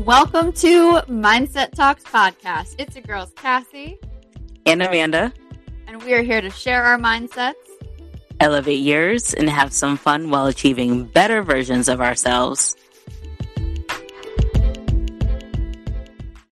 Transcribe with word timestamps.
Welcome 0.00 0.52
to 0.52 1.00
Mindset 1.08 1.70
Talks 1.70 2.04
podcast. 2.04 2.74
It's 2.76 2.94
your 2.94 3.02
girls, 3.04 3.32
Cassie, 3.34 3.98
and 4.66 4.82
Amanda. 4.82 5.32
And 5.86 6.02
we 6.02 6.12
are 6.12 6.20
here 6.20 6.42
to 6.42 6.50
share 6.50 6.84
our 6.84 6.98
mindsets, 6.98 7.54
elevate 8.38 8.80
yours, 8.80 9.32
and 9.32 9.48
have 9.48 9.72
some 9.72 9.96
fun 9.96 10.28
while 10.28 10.44
achieving 10.48 11.06
better 11.06 11.42
versions 11.42 11.88
of 11.88 12.02
ourselves. 12.02 12.76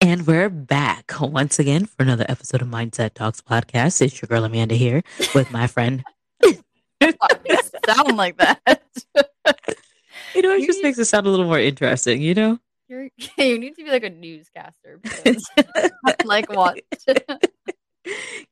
And 0.00 0.24
we're 0.24 0.48
back 0.48 1.12
once 1.20 1.58
again 1.58 1.86
for 1.86 2.04
another 2.04 2.26
episode 2.28 2.62
of 2.62 2.68
Mindset 2.68 3.14
Talks 3.14 3.40
podcast. 3.40 4.00
It's 4.00 4.22
your 4.22 4.28
girl 4.28 4.44
Amanda 4.44 4.76
here 4.76 5.02
with 5.34 5.50
my 5.50 5.66
friend. 5.66 6.04
It 6.40 6.62
sound 7.86 8.16
like 8.16 8.36
that. 8.36 8.82
you 10.32 10.42
know, 10.42 10.52
it 10.54 10.64
just 10.64 10.80
makes 10.84 10.98
it 10.98 11.06
sound 11.06 11.26
a 11.26 11.30
little 11.30 11.46
more 11.46 11.58
interesting, 11.58 12.22
you 12.22 12.34
know? 12.34 12.60
You're, 12.92 13.08
you 13.38 13.58
need 13.58 13.74
to 13.76 13.84
be 13.84 13.90
like 13.90 14.04
a 14.04 14.10
newscaster. 14.10 15.00
like 16.26 16.52
what? 16.52 16.78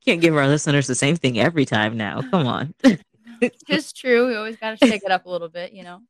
Can't 0.07 0.23
give 0.23 0.35
our 0.35 0.49
listeners 0.49 0.87
the 0.87 0.95
same 0.95 1.17
thing 1.17 1.39
every 1.39 1.67
time 1.67 1.99
now. 1.99 2.23
Come 2.23 2.47
on. 2.47 2.75
It's 3.43 3.93
true. 3.93 4.29
We 4.29 4.37
always 4.37 4.57
got 4.57 4.79
to 4.79 4.87
shake 4.87 5.03
it 5.05 5.11
up 5.11 5.27
a 5.27 5.31
little 5.31 5.51
bit, 5.51 5.73
you 5.73 5.83
know? 5.83 6.01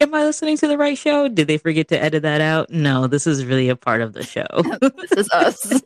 Am 0.00 0.14
I 0.14 0.24
listening 0.24 0.56
to 0.58 0.68
the 0.68 0.78
right 0.78 0.96
show? 0.96 1.26
Did 1.28 1.48
they 1.48 1.58
forget 1.58 1.88
to 1.88 2.00
edit 2.00 2.22
that 2.22 2.40
out? 2.40 2.70
No, 2.70 3.08
this 3.08 3.26
is 3.26 3.44
really 3.44 3.68
a 3.68 3.76
part 3.76 4.02
of 4.02 4.12
the 4.12 4.22
show. 4.22 4.46
this 4.80 5.12
is 5.12 5.28
us. 5.32 5.82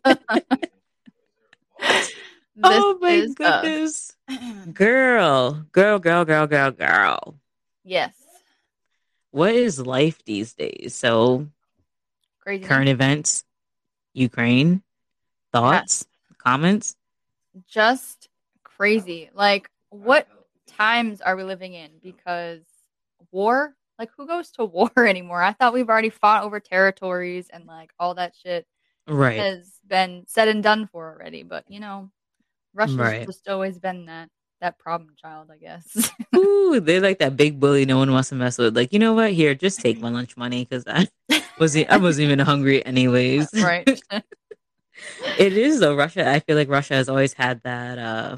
oh 2.62 2.98
my 3.00 3.26
goodness. 3.34 4.14
Us. 4.28 4.38
Girl, 4.74 5.64
girl, 5.72 5.98
girl, 5.98 6.24
girl, 6.24 6.46
girl, 6.46 6.70
girl. 6.70 7.34
Yes 7.82 8.23
what 9.34 9.52
is 9.52 9.84
life 9.84 10.24
these 10.24 10.54
days? 10.54 10.94
So, 10.94 11.48
Crazy. 12.40 12.64
current 12.64 12.88
events, 12.88 13.44
Ukraine, 14.12 14.80
thoughts, 15.52 16.06
yes. 16.06 16.38
comments? 16.38 16.96
Just 17.66 18.28
crazy. 18.62 19.30
Like, 19.34 19.68
what 19.90 20.28
times 20.68 21.20
are 21.20 21.34
we 21.34 21.42
living 21.42 21.74
in? 21.74 21.90
Because 22.00 22.62
war, 23.32 23.74
like, 23.98 24.10
who 24.16 24.28
goes 24.28 24.52
to 24.52 24.64
war 24.64 24.92
anymore? 24.96 25.42
I 25.42 25.52
thought 25.52 25.74
we've 25.74 25.90
already 25.90 26.10
fought 26.10 26.44
over 26.44 26.60
territories 26.60 27.48
and 27.52 27.66
like 27.66 27.90
all 27.98 28.14
that 28.14 28.34
shit 28.40 28.68
right. 29.08 29.40
has 29.40 29.80
been 29.84 30.26
said 30.28 30.46
and 30.46 30.62
done 30.62 30.86
for 30.86 31.12
already. 31.12 31.42
But, 31.42 31.64
you 31.66 31.80
know, 31.80 32.08
Russia's 32.72 32.98
right. 32.98 33.26
just 33.26 33.48
always 33.48 33.80
been 33.80 34.06
that 34.06 34.28
that 34.64 34.78
problem 34.78 35.10
child, 35.20 35.50
I 35.52 35.58
guess. 35.58 36.10
Ooh, 36.36 36.80
they're 36.80 37.00
like 37.00 37.18
that 37.18 37.36
big 37.36 37.60
bully 37.60 37.84
no 37.84 37.98
one 37.98 38.10
wants 38.10 38.30
to 38.30 38.34
mess 38.34 38.56
with. 38.56 38.74
Like, 38.74 38.94
you 38.94 38.98
know 38.98 39.12
what? 39.12 39.32
Here, 39.32 39.54
just 39.54 39.80
take 39.80 40.00
my 40.00 40.08
lunch 40.08 40.38
money 40.38 40.64
because 40.64 40.84
I 40.86 41.06
wasn't 41.60 41.90
I 41.90 41.98
wasn't 41.98 42.24
even 42.24 42.38
hungry 42.38 42.84
anyways. 42.84 43.50
Right. 43.64 43.86
it 45.38 45.52
is 45.52 45.80
though. 45.80 45.94
Russia. 45.94 46.28
I 46.28 46.40
feel 46.40 46.56
like 46.56 46.68
Russia 46.68 46.94
has 46.94 47.08
always 47.08 47.34
had 47.34 47.62
that 47.64 47.98
uh 47.98 48.36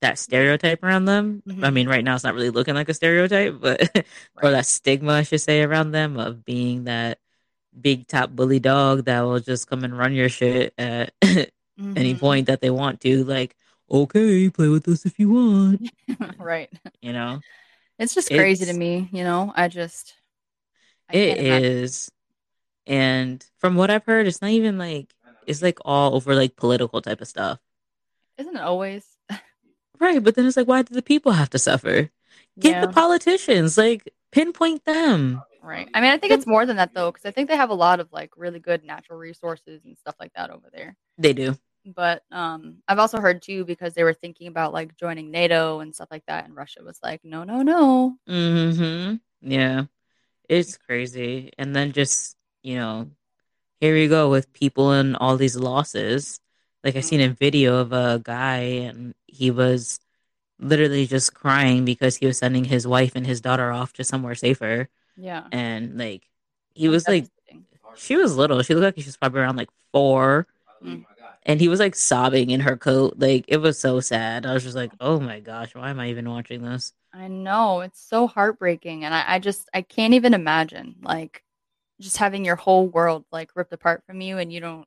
that 0.00 0.18
stereotype 0.18 0.82
around 0.82 1.04
them. 1.04 1.42
Mm-hmm. 1.46 1.64
I 1.64 1.70
mean, 1.70 1.88
right 1.88 2.02
now 2.02 2.16
it's 2.16 2.24
not 2.24 2.34
really 2.34 2.50
looking 2.50 2.74
like 2.74 2.88
a 2.88 2.94
stereotype, 2.94 3.60
but 3.60 3.80
right. 3.94 4.04
or 4.42 4.50
that 4.50 4.66
stigma 4.66 5.12
I 5.12 5.22
should 5.22 5.40
say 5.40 5.62
around 5.62 5.92
them 5.92 6.18
of 6.18 6.44
being 6.44 6.84
that 6.84 7.18
big 7.78 8.08
top 8.08 8.30
bully 8.30 8.58
dog 8.58 9.04
that 9.04 9.20
will 9.20 9.40
just 9.40 9.68
come 9.68 9.84
and 9.84 9.96
run 9.96 10.12
your 10.12 10.28
shit 10.28 10.74
at 10.76 11.12
mm-hmm. 11.22 11.96
any 11.96 12.14
point 12.16 12.46
that 12.48 12.60
they 12.60 12.70
want 12.70 13.00
to. 13.02 13.22
Like, 13.24 13.54
okay, 13.90 14.50
play 14.50 14.68
with 14.68 14.88
us 14.88 15.06
if 15.06 15.18
you 15.18 15.30
want. 15.30 15.90
right. 16.38 16.70
You 17.00 17.12
know, 17.12 17.40
it's 17.98 18.14
just 18.14 18.28
crazy 18.28 18.64
it's, 18.64 18.72
to 18.72 18.78
me. 18.78 19.08
You 19.12 19.24
know, 19.24 19.52
I 19.54 19.68
just. 19.68 20.14
I 21.10 21.16
it 21.16 21.64
is. 21.64 22.10
And 22.86 23.44
from 23.58 23.76
what 23.76 23.90
I've 23.90 24.04
heard, 24.04 24.26
it's 24.26 24.42
not 24.42 24.50
even 24.50 24.78
like, 24.78 25.12
it's 25.46 25.62
like 25.62 25.78
all 25.84 26.14
over 26.14 26.34
like 26.34 26.56
political 26.56 27.00
type 27.00 27.20
of 27.20 27.28
stuff. 27.28 27.58
Isn't 28.38 28.56
it 28.56 28.62
always? 28.62 29.04
right. 30.00 30.22
But 30.22 30.34
then 30.34 30.46
it's 30.46 30.56
like, 30.56 30.68
why 30.68 30.82
do 30.82 30.94
the 30.94 31.02
people 31.02 31.32
have 31.32 31.50
to 31.50 31.58
suffer? 31.58 32.10
Get 32.58 32.70
yeah. 32.70 32.86
the 32.86 32.92
politicians, 32.92 33.76
like, 33.76 34.12
pinpoint 34.32 34.84
them. 34.84 35.42
Right. 35.62 35.88
I 35.92 36.00
mean, 36.00 36.10
I 36.10 36.18
think 36.18 36.32
it's 36.32 36.46
more 36.46 36.64
than 36.64 36.76
that 36.76 36.94
though, 36.94 37.10
because 37.10 37.26
I 37.26 37.32
think 37.32 37.48
they 37.48 37.56
have 37.56 37.70
a 37.70 37.74
lot 37.74 37.98
of 37.98 38.12
like 38.12 38.30
really 38.36 38.60
good 38.60 38.84
natural 38.84 39.18
resources 39.18 39.84
and 39.84 39.98
stuff 39.98 40.14
like 40.20 40.32
that 40.34 40.50
over 40.50 40.68
there. 40.72 40.96
They 41.18 41.32
do 41.32 41.56
but 41.94 42.22
um, 42.32 42.78
I've 42.88 42.98
also 42.98 43.20
heard 43.20 43.42
too 43.42 43.64
because 43.64 43.94
they 43.94 44.04
were 44.04 44.14
thinking 44.14 44.48
about 44.48 44.72
like 44.72 44.96
joining 44.96 45.30
NATO 45.30 45.80
and 45.80 45.94
stuff 45.94 46.08
like 46.10 46.24
that, 46.26 46.44
and 46.44 46.56
Russia 46.56 46.82
was 46.82 46.98
like, 47.02 47.24
no, 47.24 47.44
no, 47.44 47.62
no. 47.62 48.16
Hmm. 48.26 49.14
Yeah, 49.40 49.84
it's 50.48 50.76
crazy. 50.76 51.52
And 51.58 51.74
then 51.74 51.92
just 51.92 52.36
you 52.62 52.76
know, 52.76 53.10
here 53.80 53.94
we 53.94 54.08
go 54.08 54.30
with 54.30 54.52
people 54.52 54.92
and 54.92 55.16
all 55.16 55.36
these 55.36 55.56
losses. 55.56 56.40
Like 56.82 56.96
I 56.96 57.00
seen 57.00 57.20
a 57.20 57.28
video 57.28 57.78
of 57.78 57.92
a 57.92 58.20
guy, 58.22 58.58
and 58.86 59.14
he 59.26 59.50
was 59.50 59.98
literally 60.58 61.06
just 61.06 61.34
crying 61.34 61.84
because 61.84 62.16
he 62.16 62.26
was 62.26 62.38
sending 62.38 62.64
his 62.64 62.86
wife 62.86 63.12
and 63.14 63.26
his 63.26 63.40
daughter 63.40 63.70
off 63.70 63.92
to 63.94 64.04
somewhere 64.04 64.34
safer. 64.34 64.88
Yeah, 65.16 65.44
and 65.52 65.98
like 65.98 66.28
he 66.74 66.88
was 66.88 67.06
like, 67.08 67.26
she 67.96 68.16
was 68.16 68.36
little. 68.36 68.62
She 68.62 68.74
looked 68.74 68.96
like 68.96 69.02
she 69.04 69.08
was 69.08 69.16
probably 69.16 69.40
around 69.40 69.56
like 69.56 69.70
four. 69.92 70.46
Mm 70.84 71.04
and 71.46 71.60
he 71.60 71.68
was 71.68 71.80
like 71.80 71.94
sobbing 71.94 72.50
in 72.50 72.60
her 72.60 72.76
coat. 72.76 73.14
Like 73.16 73.44
it 73.48 73.58
was 73.58 73.78
so 73.78 74.00
sad. 74.00 74.44
I 74.44 74.52
was 74.52 74.64
just 74.64 74.76
like, 74.76 74.90
oh 75.00 75.20
my 75.20 75.40
gosh, 75.40 75.74
why 75.74 75.88
am 75.88 76.00
I 76.00 76.10
even 76.10 76.28
watching 76.28 76.60
this? 76.60 76.92
I 77.14 77.28
know 77.28 77.80
it's 77.80 78.02
so 78.02 78.26
heartbreaking, 78.26 79.04
and 79.04 79.14
I, 79.14 79.24
I 79.26 79.38
just 79.38 79.70
I 79.72 79.80
can't 79.80 80.12
even 80.12 80.34
imagine 80.34 80.96
like 81.00 81.42
just 82.00 82.18
having 82.18 82.44
your 82.44 82.56
whole 82.56 82.88
world 82.88 83.24
like 83.32 83.50
ripped 83.54 83.72
apart 83.72 84.02
from 84.06 84.20
you, 84.20 84.38
and 84.38 84.52
you 84.52 84.60
don't 84.60 84.86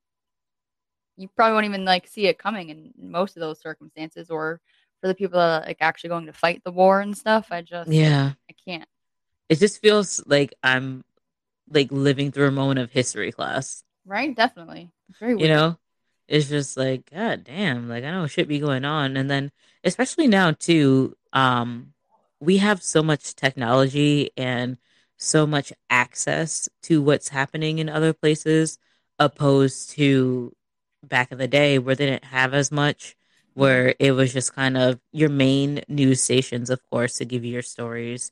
you 1.17 1.29
probably 1.29 1.53
won't 1.53 1.65
even 1.65 1.85
like 1.85 2.07
see 2.07 2.27
it 2.27 2.37
coming 2.37 2.69
in 2.69 2.93
most 2.99 3.37
of 3.37 3.39
those 3.39 3.61
circumstances, 3.61 4.29
or 4.29 4.59
for 5.01 5.07
the 5.07 5.15
people 5.15 5.39
that 5.39 5.63
are 5.63 5.65
like 5.65 5.77
actually 5.79 6.09
going 6.09 6.25
to 6.25 6.33
fight 6.33 6.61
the 6.65 6.71
war 6.71 6.99
and 6.99 7.17
stuff. 7.17 7.47
I 7.51 7.61
just 7.61 7.89
yeah, 7.89 8.33
I 8.49 8.53
can't. 8.67 8.87
It 9.47 9.59
just 9.59 9.81
feels 9.81 10.21
like 10.27 10.53
I'm 10.61 11.05
like 11.71 11.89
living 11.89 12.31
through 12.33 12.47
a 12.47 12.51
moment 12.51 12.79
of 12.79 12.91
history 12.91 13.31
class. 13.31 13.81
Right, 14.05 14.35
definitely. 14.35 14.91
very 15.19 15.35
weird. 15.35 15.49
You 15.49 15.55
know, 15.55 15.77
it's 16.29 16.47
just 16.47 16.77
like 16.77 17.09
god 17.11 17.43
damn 17.43 17.89
like 17.89 18.03
i 18.03 18.11
know 18.11 18.27
shit 18.27 18.47
be 18.47 18.59
going 18.59 18.85
on 18.85 19.17
and 19.17 19.29
then 19.29 19.51
especially 19.83 20.27
now 20.27 20.51
too 20.51 21.15
um 21.33 21.91
we 22.39 22.57
have 22.57 22.81
so 22.81 23.03
much 23.03 23.35
technology 23.35 24.31
and 24.37 24.77
so 25.17 25.45
much 25.45 25.73
access 25.89 26.69
to 26.81 27.01
what's 27.01 27.29
happening 27.29 27.79
in 27.79 27.89
other 27.89 28.13
places 28.13 28.77
opposed 29.17 29.89
to 29.89 30.53
back 31.03 31.31
in 31.31 31.37
the 31.37 31.47
day 31.47 31.79
where 31.79 31.95
they 31.95 32.05
didn't 32.05 32.25
have 32.25 32.53
as 32.53 32.71
much 32.71 33.15
where 33.55 33.95
it 33.99 34.11
was 34.11 34.31
just 34.31 34.53
kind 34.53 34.77
of 34.77 34.99
your 35.11 35.29
main 35.29 35.81
news 35.89 36.21
stations 36.21 36.69
of 36.69 36.79
course 36.89 37.17
to 37.17 37.25
give 37.25 37.43
you 37.43 37.51
your 37.51 37.61
stories 37.61 38.31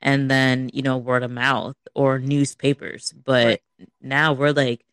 and 0.00 0.30
then 0.30 0.70
you 0.72 0.82
know 0.82 0.98
word 0.98 1.22
of 1.22 1.30
mouth 1.30 1.76
or 1.94 2.18
newspapers 2.18 3.12
but 3.24 3.46
right. 3.46 3.88
now 4.00 4.32
we're 4.32 4.52
like 4.52 4.84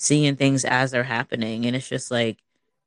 seeing 0.00 0.34
things 0.34 0.64
as 0.64 0.90
they're 0.90 1.04
happening. 1.04 1.66
And 1.66 1.76
it's 1.76 1.88
just 1.88 2.10
like 2.10 2.38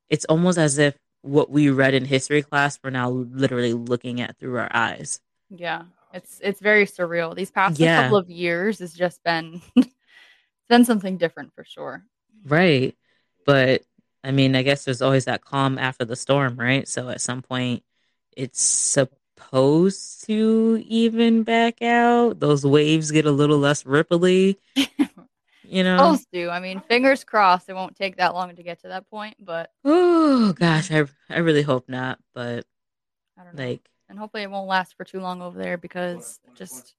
it's 0.09 0.25
almost 0.25 0.57
as 0.57 0.79
if 0.79 0.97
what 1.22 1.50
we 1.50 1.69
read 1.69 1.94
in 1.94 2.06
history 2.06 2.41
class 2.41 2.79
we're 2.84 2.90
now 2.90 3.09
literally 3.09 3.74
looking 3.74 4.19
at 4.19 4.38
through 4.38 4.57
our 4.57 4.69
eyes. 4.74 5.22
Yeah. 5.50 5.84
It's 6.12 6.40
it's 6.44 6.59
very 6.59 6.85
surreal. 6.85 7.35
These 7.35 7.52
past 7.52 7.79
yeah. 7.79 8.02
couple 8.02 8.18
of 8.18 8.29
years 8.29 8.79
has 8.79 8.94
just 8.94 9.23
been 9.23 9.62
it's 9.75 9.90
been 10.68 10.85
something 10.85 11.18
different 11.18 11.53
for 11.53 11.63
sure. 11.63 12.03
Right. 12.44 12.96
But 13.46 13.84
i 14.25 14.31
mean 14.31 14.56
i 14.56 14.62
guess 14.62 14.85
there's 14.85 15.02
always 15.02 15.25
that 15.25 15.44
calm 15.44 15.78
after 15.78 16.06
the 16.06 16.16
storm 16.16 16.56
right? 16.57 16.88
So 16.88 17.09
at 17.09 17.22
some 17.22 17.41
point 17.41 17.84
it's 18.35 18.62
supposed 18.62 20.25
to 20.25 20.84
even 20.88 21.44
back 21.44 21.81
out. 21.84 22.40
Those 22.40 22.66
waves 22.66 23.11
get 23.11 23.26
a 23.26 23.32
little 23.32 23.59
less 23.59 23.84
ripply 23.84 24.55
you 25.63 25.83
know? 25.83 25.97
Supposed 25.97 26.27
do 26.31 26.49
i 26.49 26.59
mean 26.59 26.81
fingers 26.81 27.23
crossed 27.23 27.69
it 27.69 27.73
won't 27.73 27.95
take 27.95 28.17
that 28.17 28.33
long 28.33 28.55
to 28.55 28.63
get 28.63 28.81
to 28.81 28.89
that 28.89 29.09
point 29.09 29.35
but 29.39 29.71
oh 29.85 30.53
gosh 30.53 30.91
i 30.91 31.05
i 31.29 31.39
really 31.39 31.61
hope 31.61 31.87
not 31.87 32.19
but 32.33 32.65
i 33.37 33.43
don't 33.43 33.55
know. 33.55 33.63
like 33.63 33.89
and 34.09 34.19
hopefully 34.19 34.43
it 34.43 34.51
won't 34.51 34.67
last 34.67 34.95
for 34.95 35.03
too 35.03 35.19
long 35.19 35.41
over 35.41 35.57
there 35.57 35.77
because 35.77 36.39
just 36.55 36.93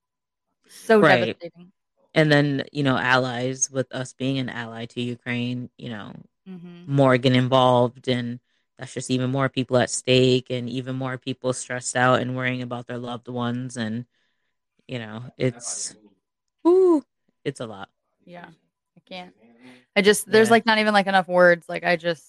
so 0.69 1.00
right. 1.00 1.20
devastating. 1.26 1.72
And 2.14 2.31
then 2.31 2.64
you 2.72 2.82
know 2.82 2.96
allies 2.96 3.70
with 3.70 3.93
us 3.93 4.12
being 4.12 4.38
an 4.38 4.49
ally 4.49 4.87
to 4.87 5.00
ukraine 5.00 5.69
you 5.76 5.90
know 5.90 6.12
mm-hmm. 6.49 6.93
more 6.93 7.16
get 7.19 7.34
involved 7.34 8.08
and 8.08 8.40
that's 8.78 8.94
just 8.94 9.11
even 9.11 9.31
more 9.31 9.49
people 9.49 9.76
at 9.78 9.90
stake 9.90 10.46
and 10.50 10.69
even 10.69 10.96
more 10.96 11.19
people 11.19 11.52
stressed 11.52 11.96
out 11.96 12.20
and 12.20 12.37
worrying 12.37 12.62
about 12.62 12.87
their 12.87 12.99
loved 12.99 13.28
ones 13.28 13.76
and 13.76 14.06
you 14.87 14.99
know 14.99 15.25
it's 15.37 15.94
ooh, 16.66 17.02
it's 17.44 17.61
a 17.61 17.66
lot 17.66 17.88
yeah 18.25 18.49
I 18.97 19.00
can't. 19.09 19.35
I 19.97 20.03
just 20.03 20.31
there's 20.31 20.49
yeah. 20.49 20.53
like 20.53 20.67
not 20.67 20.79
even 20.79 20.93
like 20.94 21.06
enough 21.06 21.29
words. 21.29 21.69
Like 21.69 21.85
I 21.85 21.97
just 21.97 22.26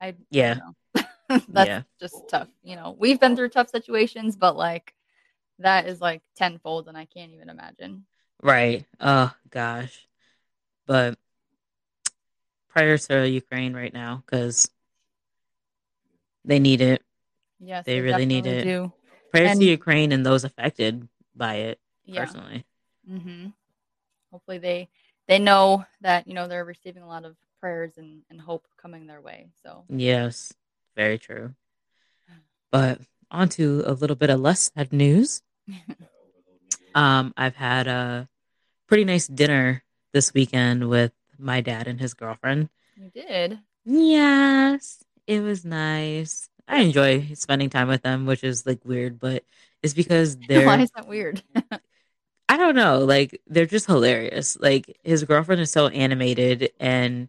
I 0.00 0.14
yeah. 0.30 0.58
That's 1.28 1.68
yeah. 1.68 1.82
just 2.00 2.28
tough. 2.28 2.48
You 2.62 2.76
know, 2.76 2.96
we've 2.98 3.18
been 3.18 3.34
through 3.36 3.48
tough 3.48 3.68
situations, 3.68 4.36
but 4.36 4.56
like 4.56 4.94
that 5.58 5.86
is 5.86 6.00
like 6.00 6.22
tenfold 6.36 6.88
and 6.88 6.96
I 6.96 7.06
can't 7.06 7.32
even 7.32 7.48
imagine. 7.48 8.04
Right. 8.42 8.84
Oh 9.00 9.32
gosh. 9.50 10.06
But 10.86 11.18
prayers 12.68 13.08
to 13.08 13.28
Ukraine 13.28 13.74
right 13.74 13.92
now 13.92 14.22
because 14.24 14.70
they 16.44 16.58
need 16.58 16.80
it. 16.80 17.02
Yes, 17.58 17.84
They 17.86 17.94
they 17.94 18.00
really 18.02 18.26
need 18.26 18.46
it. 18.46 18.64
do. 18.64 18.92
Prayers 19.32 19.58
to 19.58 19.64
Ukraine 19.64 20.12
and 20.12 20.24
those 20.24 20.44
affected 20.44 21.08
by 21.34 21.56
it. 21.56 21.80
yeah. 22.04 22.24
Personally. 22.24 22.64
hmm 23.08 23.46
Hopefully 24.36 24.58
they 24.58 24.88
they 25.28 25.38
know 25.38 25.86
that, 26.02 26.28
you 26.28 26.34
know, 26.34 26.46
they're 26.46 26.62
receiving 26.62 27.02
a 27.02 27.08
lot 27.08 27.24
of 27.24 27.36
prayers 27.58 27.96
and, 27.96 28.20
and 28.28 28.38
hope 28.38 28.66
coming 28.76 29.06
their 29.06 29.22
way. 29.22 29.48
So 29.62 29.84
Yes. 29.88 30.52
Very 30.94 31.18
true. 31.18 31.54
But 32.70 33.00
on 33.30 33.48
to 33.56 33.82
a 33.86 33.94
little 33.94 34.14
bit 34.14 34.28
of 34.28 34.38
less 34.40 34.70
sad 34.74 34.92
news. 34.92 35.40
Um, 36.94 37.34
I've 37.36 37.56
had 37.56 37.88
a 37.88 38.26
pretty 38.88 39.04
nice 39.04 39.26
dinner 39.26 39.84
this 40.14 40.32
weekend 40.32 40.88
with 40.88 41.12
my 41.38 41.60
dad 41.60 41.88
and 41.88 42.00
his 42.00 42.14
girlfriend. 42.14 42.70
you 42.96 43.10
did. 43.10 43.58
Yes, 43.84 45.04
it 45.26 45.40
was 45.40 45.66
nice. 45.66 46.48
I 46.66 46.78
enjoy 46.80 47.34
spending 47.34 47.68
time 47.68 47.88
with 47.88 48.00
them, 48.00 48.24
which 48.24 48.42
is 48.42 48.64
like 48.64 48.82
weird, 48.82 49.20
but 49.20 49.44
it's 49.82 49.92
because 49.92 50.38
they're 50.48 50.66
why 50.66 50.80
is 50.80 50.90
that 50.92 51.06
weird? 51.06 51.42
I 52.48 52.56
don't 52.56 52.76
know, 52.76 53.00
like 53.00 53.40
they're 53.46 53.66
just 53.66 53.86
hilarious. 53.86 54.56
Like 54.60 54.98
his 55.02 55.24
girlfriend 55.24 55.60
is 55.60 55.70
so 55.70 55.88
animated 55.88 56.70
and 56.78 57.28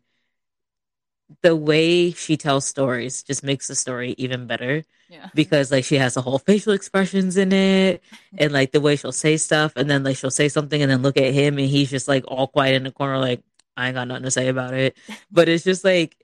the 1.41 1.55
way 1.55 2.11
she 2.11 2.37
tells 2.37 2.65
stories 2.65 3.23
just 3.23 3.43
makes 3.43 3.67
the 3.67 3.75
story 3.75 4.15
even 4.17 4.47
better 4.47 4.83
yeah. 5.09 5.29
because 5.33 5.71
like 5.71 5.83
she 5.83 5.95
has 5.95 6.13
the 6.13 6.21
whole 6.21 6.39
facial 6.39 6.73
expressions 6.73 7.37
in 7.37 7.51
it 7.51 8.01
and 8.37 8.53
like 8.53 8.71
the 8.71 8.81
way 8.81 8.95
she'll 8.95 9.11
say 9.11 9.37
stuff 9.37 9.73
and 9.75 9.89
then 9.89 10.03
like 10.03 10.15
she'll 10.17 10.31
say 10.31 10.47
something 10.47 10.81
and 10.81 10.89
then 10.89 11.01
look 11.01 11.17
at 11.17 11.33
him 11.33 11.57
and 11.57 11.67
he's 11.67 11.89
just 11.89 12.07
like 12.07 12.23
all 12.27 12.47
quiet 12.47 12.75
in 12.75 12.83
the 12.83 12.91
corner 12.91 13.17
like 13.17 13.41
I 13.75 13.87
ain't 13.87 13.95
got 13.95 14.07
nothing 14.07 14.23
to 14.23 14.31
say 14.31 14.47
about 14.47 14.73
it. 14.73 14.97
But 15.31 15.49
it's 15.49 15.63
just 15.63 15.83
like 15.83 16.15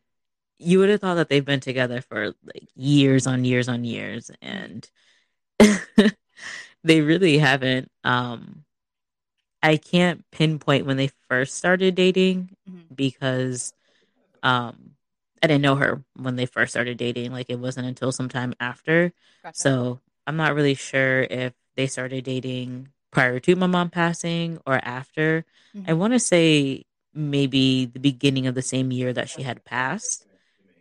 you 0.58 0.80
would 0.80 0.90
have 0.90 1.02
thought 1.02 1.16
that 1.16 1.30
they've 1.30 1.46
been 1.46 1.60
together 1.60 2.02
for 2.02 2.28
like 2.44 2.68
years 2.76 3.28
on 3.28 3.46
years 3.46 3.68
on 3.68 3.84
years 3.84 4.32
and 4.42 4.90
they 6.84 7.02
really 7.02 7.38
haven't 7.38 7.92
um 8.04 8.63
I 9.64 9.78
can't 9.78 10.26
pinpoint 10.32 10.86
when 10.86 10.98
they 10.98 11.10
first 11.30 11.56
started 11.56 11.96
dating 11.96 12.52
Mhm. 12.70 12.96
because 12.96 13.74
um 14.44 14.96
I 15.44 15.48
didn't 15.48 15.64
know 15.64 15.76
her 15.76 16.04
when 16.16 16.36
they 16.38 16.46
first 16.48 16.74
started 16.74 16.98
dating 16.98 17.32
like 17.34 17.50
it 17.50 17.60
wasn't 17.60 17.88
until 17.88 18.12
sometime 18.12 18.54
after 18.60 19.14
Gotcha. 19.44 19.60
so 19.60 20.02
I'm 20.28 20.38
not 20.38 20.56
really 20.56 20.76
sure 20.76 21.24
if 21.24 21.54
they 21.76 21.88
started 21.88 22.26
dating 22.26 22.90
prior 23.12 23.40
to 23.42 23.56
my 23.56 23.68
mom 23.68 23.90
passing 23.90 24.60
or 24.68 24.80
after 24.84 25.46
I 25.88 25.94
Mhm. 25.94 25.98
want 26.00 26.14
to 26.14 26.20
say 26.20 26.86
maybe 27.14 27.86
the 27.86 28.00
beginning 28.00 28.48
of 28.48 28.56
the 28.56 28.62
same 28.64 28.92
year 28.92 29.14
that 29.14 29.30
she 29.30 29.44
had 29.44 29.64
passed 29.66 30.26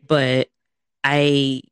but 0.07 0.51
I 1.05 1.63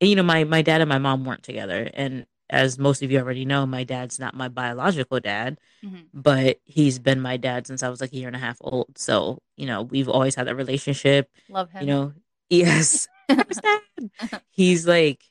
you 0.00 0.16
know 0.16 0.22
my 0.22 0.44
my 0.44 0.62
dad 0.62 0.80
and 0.80 0.88
my 0.88 0.98
mom 0.98 1.24
weren't 1.24 1.42
together 1.42 1.90
and 1.94 2.26
as 2.50 2.78
most 2.78 3.02
of 3.02 3.10
you 3.10 3.18
already 3.18 3.44
know 3.44 3.66
my 3.66 3.84
dad's 3.84 4.18
not 4.18 4.34
my 4.34 4.48
biological 4.48 5.18
dad 5.20 5.58
Mhm. 5.84 6.06
but 6.14 6.60
he's 6.64 6.98
been 6.98 7.20
my 7.20 7.36
dad 7.36 7.66
since 7.66 7.82
I 7.82 7.88
was 7.88 8.00
like 8.00 8.12
a 8.12 8.16
year 8.16 8.28
and 8.28 8.36
a 8.36 8.40
half 8.40 8.58
old. 8.60 8.96
So 8.98 9.40
you 9.56 9.66
know 9.66 9.82
we've 9.82 10.08
always 10.08 10.34
had 10.34 10.46
that 10.46 10.56
relationship 10.56 11.30
Love 11.48 11.70
him. 11.70 11.80
you 11.82 11.86
know. 11.88 12.12
Yes. 12.50 13.08
He's 14.50 14.86
like 14.86 15.24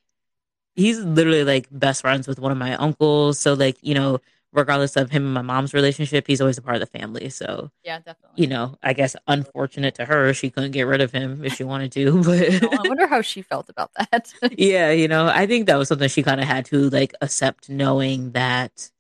he's 0.76 1.00
literally 1.00 1.44
like 1.44 1.68
best 1.72 2.02
friends 2.02 2.28
with 2.28 2.40
one 2.40 2.52
of 2.52 2.58
my 2.58 2.76
uncles. 2.76 3.40
So 3.40 3.54
like 3.54 3.78
you 3.82 3.94
know 3.94 4.20
regardless 4.54 4.96
of 4.96 5.10
him 5.10 5.26
and 5.26 5.34
my 5.34 5.42
mom's 5.42 5.74
relationship 5.74 6.28
he's 6.28 6.40
always 6.40 6.58
a 6.58 6.62
part 6.62 6.76
of 6.76 6.80
the 6.80 6.98
family 7.00 7.30
so 7.30 7.72
yeah, 7.84 7.98
definitely. 8.00 8.42
you 8.42 8.48
know 8.48 8.78
i 8.84 8.94
guess 8.94 9.16
unfortunate 9.28 9.96
to 9.96 10.06
her 10.06 10.34
she 10.34 10.50
couldn't 10.50 10.72
get 10.72 10.84
rid 10.84 11.02
of 11.02 11.12
him 11.12 11.44
if 11.44 11.56
she 11.56 11.64
wanted 11.64 11.92
to 11.92 12.10
Oh, 12.64 12.78
I 12.84 12.88
wonder 12.88 13.08
how 13.08 13.22
she 13.22 13.42
felt 13.42 13.70
about 13.70 13.92
that. 13.96 14.32
yeah 14.58 14.92
you 14.92 15.08
know 15.08 15.28
i 15.28 15.46
think 15.48 15.66
that 15.68 15.78
was 15.78 15.88
something 15.88 16.08
she 16.08 16.24
kind 16.24 16.40
of 16.40 16.48
had 16.48 16.66
to 16.66 16.90
like 16.90 17.14
accept 17.22 17.70
knowing 17.70 18.32
that 18.32 18.92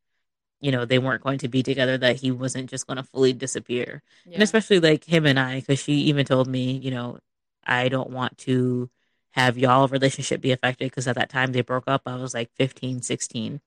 you 0.60 0.72
know 0.72 0.86
they 0.86 0.98
weren't 1.00 1.24
going 1.24 1.38
to 1.40 1.48
be 1.48 1.62
together 1.62 1.98
that 1.98 2.16
he 2.18 2.32
wasn't 2.32 2.70
just 2.70 2.88
going 2.88 2.98
to 2.98 3.04
fully 3.04 3.34
disappear 3.34 4.02
and 4.34 4.42
especially 4.42 4.80
like 4.80 5.04
him 5.06 5.26
and 5.26 5.40
i 5.40 5.60
because 5.60 5.80
she 5.80 5.94
even 5.94 6.26
told 6.26 6.48
me 6.48 6.72
you 6.78 6.90
know 6.92 7.20
i 7.66 7.90
don't 7.90 8.10
want 8.10 8.38
to 8.38 8.90
have 9.32 9.58
y'all 9.58 9.88
relationship 9.88 10.42
be 10.42 10.52
affected 10.52 10.86
because 10.86 11.08
at 11.08 11.16
that 11.16 11.30
time 11.30 11.52
they 11.52 11.62
broke 11.62 11.84
up 11.88 12.02
i 12.06 12.16
was 12.16 12.34
like 12.34 12.50
15 12.56 13.02
16 13.02 13.54
Mm. 13.54 13.60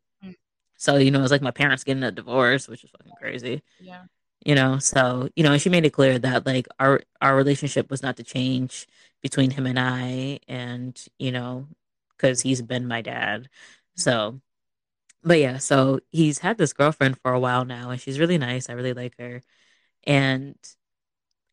So 0.77 0.97
you 0.97 1.11
know 1.11 1.19
it 1.21 1.23
was 1.23 1.31
like 1.31 1.43
my 1.43 1.51
parents 1.51 1.85
getting 1.85 2.03
a 2.03 2.11
divorce 2.13 2.69
which 2.69 2.85
is 2.85 2.91
fucking 2.91 3.13
crazy. 3.19 3.63
Yeah. 3.81 4.05
you 4.45 4.55
know 4.55 4.79
so 4.79 5.29
you 5.37 5.43
know 5.43 5.53
and 5.53 5.61
she 5.63 5.69
made 5.71 5.85
it 5.85 5.91
clear 5.93 6.19
that 6.19 6.47
like 6.47 6.67
our 6.79 7.01
our 7.21 7.35
relationship 7.37 7.91
was 7.91 8.03
not 8.03 8.17
to 8.19 8.23
change 8.25 8.87
between 9.23 9.51
him 9.51 9.67
and 9.67 9.79
i 9.79 10.39
and 10.49 11.03
you 11.19 11.33
know 11.33 11.67
because 12.17 12.41
he's 12.41 12.63
been 12.63 12.87
my 12.89 13.03
dad. 13.03 13.49
So 13.97 14.41
but 15.23 15.39
yeah 15.39 15.59
so 15.59 16.01
he's 16.11 16.39
had 16.39 16.59
this 16.59 16.73
girlfriend 16.73 17.19
for 17.21 17.33
a 17.33 17.41
while 17.41 17.65
now 17.65 17.91
and 17.91 18.01
she's 18.01 18.19
really 18.19 18.39
nice. 18.39 18.69
I 18.71 18.75
really 18.75 18.93
like 18.95 19.15
her. 19.19 19.43
And 20.05 20.57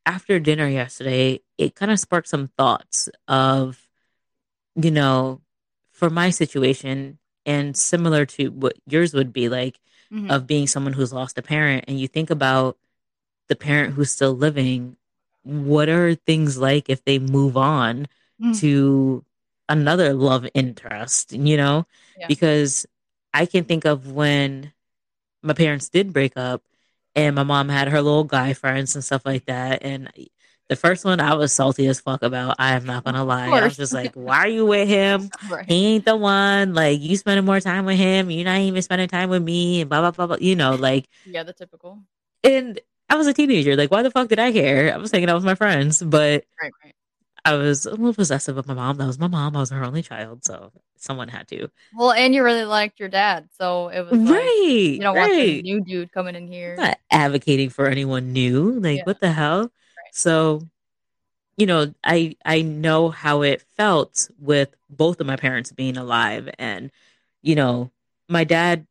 after 0.06 0.40
dinner 0.40 0.68
yesterday 0.68 1.40
it 1.58 1.76
kind 1.76 1.92
of 1.92 2.00
sparked 2.00 2.28
some 2.28 2.50
thoughts 2.58 3.10
of 3.28 3.88
you 4.76 4.92
know 4.92 5.42
for 5.92 6.10
my 6.10 6.30
situation 6.30 7.18
and 7.46 7.76
similar 7.76 8.26
to 8.26 8.50
what 8.50 8.76
yours 8.88 9.14
would 9.14 9.34
be 9.34 9.50
like 9.50 9.80
Mhm. 10.12 10.32
of 10.32 10.48
being 10.48 10.68
someone 10.68 10.94
who's 10.94 11.14
lost 11.14 11.38
a 11.38 11.42
parent 11.42 11.86
and 11.88 12.00
you 12.00 12.08
think 12.08 12.30
about 12.30 12.78
the 13.50 13.56
parent 13.56 13.94
who's 13.94 14.12
still 14.12 14.34
living, 14.34 14.96
what 15.44 15.90
are 15.90 16.16
things 16.16 16.58
like 16.58 16.90
if 16.90 17.04
they 17.04 17.20
move 17.20 17.58
on 17.58 18.08
Mm. 18.42 18.60
to 18.60 19.26
another 19.70 20.14
love 20.14 20.48
interest, 20.54 21.34
you 21.34 21.58
know? 21.58 21.86
Yeah. 22.18 22.28
Because 22.28 22.86
I 23.34 23.46
can 23.46 23.64
think 23.66 23.86
of 23.86 24.12
when 24.12 24.74
my 25.42 25.54
parents 25.54 25.90
did 25.90 26.14
break 26.14 26.38
up 26.38 26.64
and 27.16 27.36
my 27.36 27.44
mom 27.44 27.70
had 27.70 27.90
her 27.90 28.02
little 28.02 28.24
guy 28.24 28.54
friends 28.54 28.96
and 28.96 29.04
stuff 29.04 29.26
like 29.26 29.46
that. 29.46 29.84
And 29.84 30.12
the 30.74 30.80
first 30.88 31.06
one 31.06 31.20
I 31.20 31.34
was 31.36 31.54
salty 31.54 31.88
as 31.88 32.00
fuck 32.00 32.24
about. 32.24 32.56
I 32.60 32.74
am 32.76 32.86
not 32.86 33.04
gonna 33.04 33.24
lie. 33.24 33.48
I 33.48 33.64
was 33.64 33.78
just 33.78 33.94
like, 33.94 34.14
why 34.16 34.38
are 34.40 34.48
you 34.48 34.66
with 34.66 34.88
him? 34.88 35.30
Right. 35.50 35.66
He 35.68 35.96
ain't 35.96 36.06
the 36.06 36.16
one. 36.16 36.74
Like 36.74 37.00
you 37.02 37.16
spending 37.18 37.46
more 37.46 37.60
time 37.60 37.86
with 37.86 37.98
him. 37.98 38.32
You're 38.32 38.46
not 38.46 38.60
even 38.60 38.82
spending 38.82 39.08
time 39.08 39.30
with 39.30 39.44
me 39.44 39.82
and 39.82 39.90
blah 39.90 40.02
blah 40.02 40.12
blah 40.12 40.28
blah. 40.28 40.38
You 40.40 40.56
know, 40.56 40.76
like 40.76 41.08
Yeah, 41.26 41.44
the 41.44 41.54
typical. 41.54 42.00
and 42.44 42.80
I 43.10 43.16
was 43.16 43.28
a 43.28 43.34
teenager. 43.34 43.76
Like, 43.76 43.92
why 43.92 44.02
the 44.02 44.10
fuck 44.10 44.30
did 44.30 44.40
I 44.40 44.52
care? 44.52 44.94
I 44.94 44.98
was 44.98 45.12
hanging 45.12 45.30
out 45.30 45.36
with 45.36 45.44
my 45.46 45.56
friends, 45.56 46.02
but 46.02 46.46
Right, 46.62 46.72
right. 46.84 46.96
I 47.46 47.56
was 47.56 47.86
a 47.86 47.92
little 47.92 48.14
possessive 48.14 48.58
of 48.58 48.66
my 48.68 48.74
mom. 48.74 48.98
That 48.98 49.06
was 49.06 49.20
my 49.20 49.28
mom. 49.28 49.56
I 49.56 49.60
was 49.60 49.70
her 49.70 49.84
only 49.84 50.02
child, 50.02 50.46
so 50.46 50.72
someone 50.96 51.28
had 51.28 51.46
to. 51.50 51.68
Well, 51.94 52.14
and 52.14 52.34
you 52.34 52.42
really 52.42 52.64
liked 52.64 53.02
your 53.02 53.10
dad, 53.10 53.50
so 53.60 53.90
it 53.90 54.00
was 54.10 54.14
like 54.18 54.36
Right, 54.38 54.94
you 54.96 55.00
don't 55.02 55.16
want 55.18 55.34
the 55.34 55.56
right. 55.56 55.64
new 55.64 55.82
dude 55.84 56.12
coming 56.14 56.36
in 56.36 56.48
here. 56.48 56.76
I'm 56.80 56.86
not 56.86 57.00
advocating 57.12 57.70
for 57.70 57.88
anyone 57.88 58.32
new. 58.32 58.80
Like, 58.80 59.00
Yeah. 59.00 59.04
what 59.04 59.20
the 59.20 59.32
hell? 59.34 59.70
So, 60.14 60.70
you 61.58 61.66
know, 61.66 61.94
I 62.04 62.36
I 62.46 62.62
know 62.62 63.10
how 63.10 63.44
it 63.44 63.62
felt 63.78 64.30
with 64.40 64.76
both 64.90 65.20
of 65.22 65.28
my 65.28 65.36
parents 65.36 65.72
being 65.72 65.98
alive, 65.98 66.50
and 66.60 66.92
you 67.42 67.56
know, 67.56 67.92
my 68.30 68.44
dad 68.44 68.88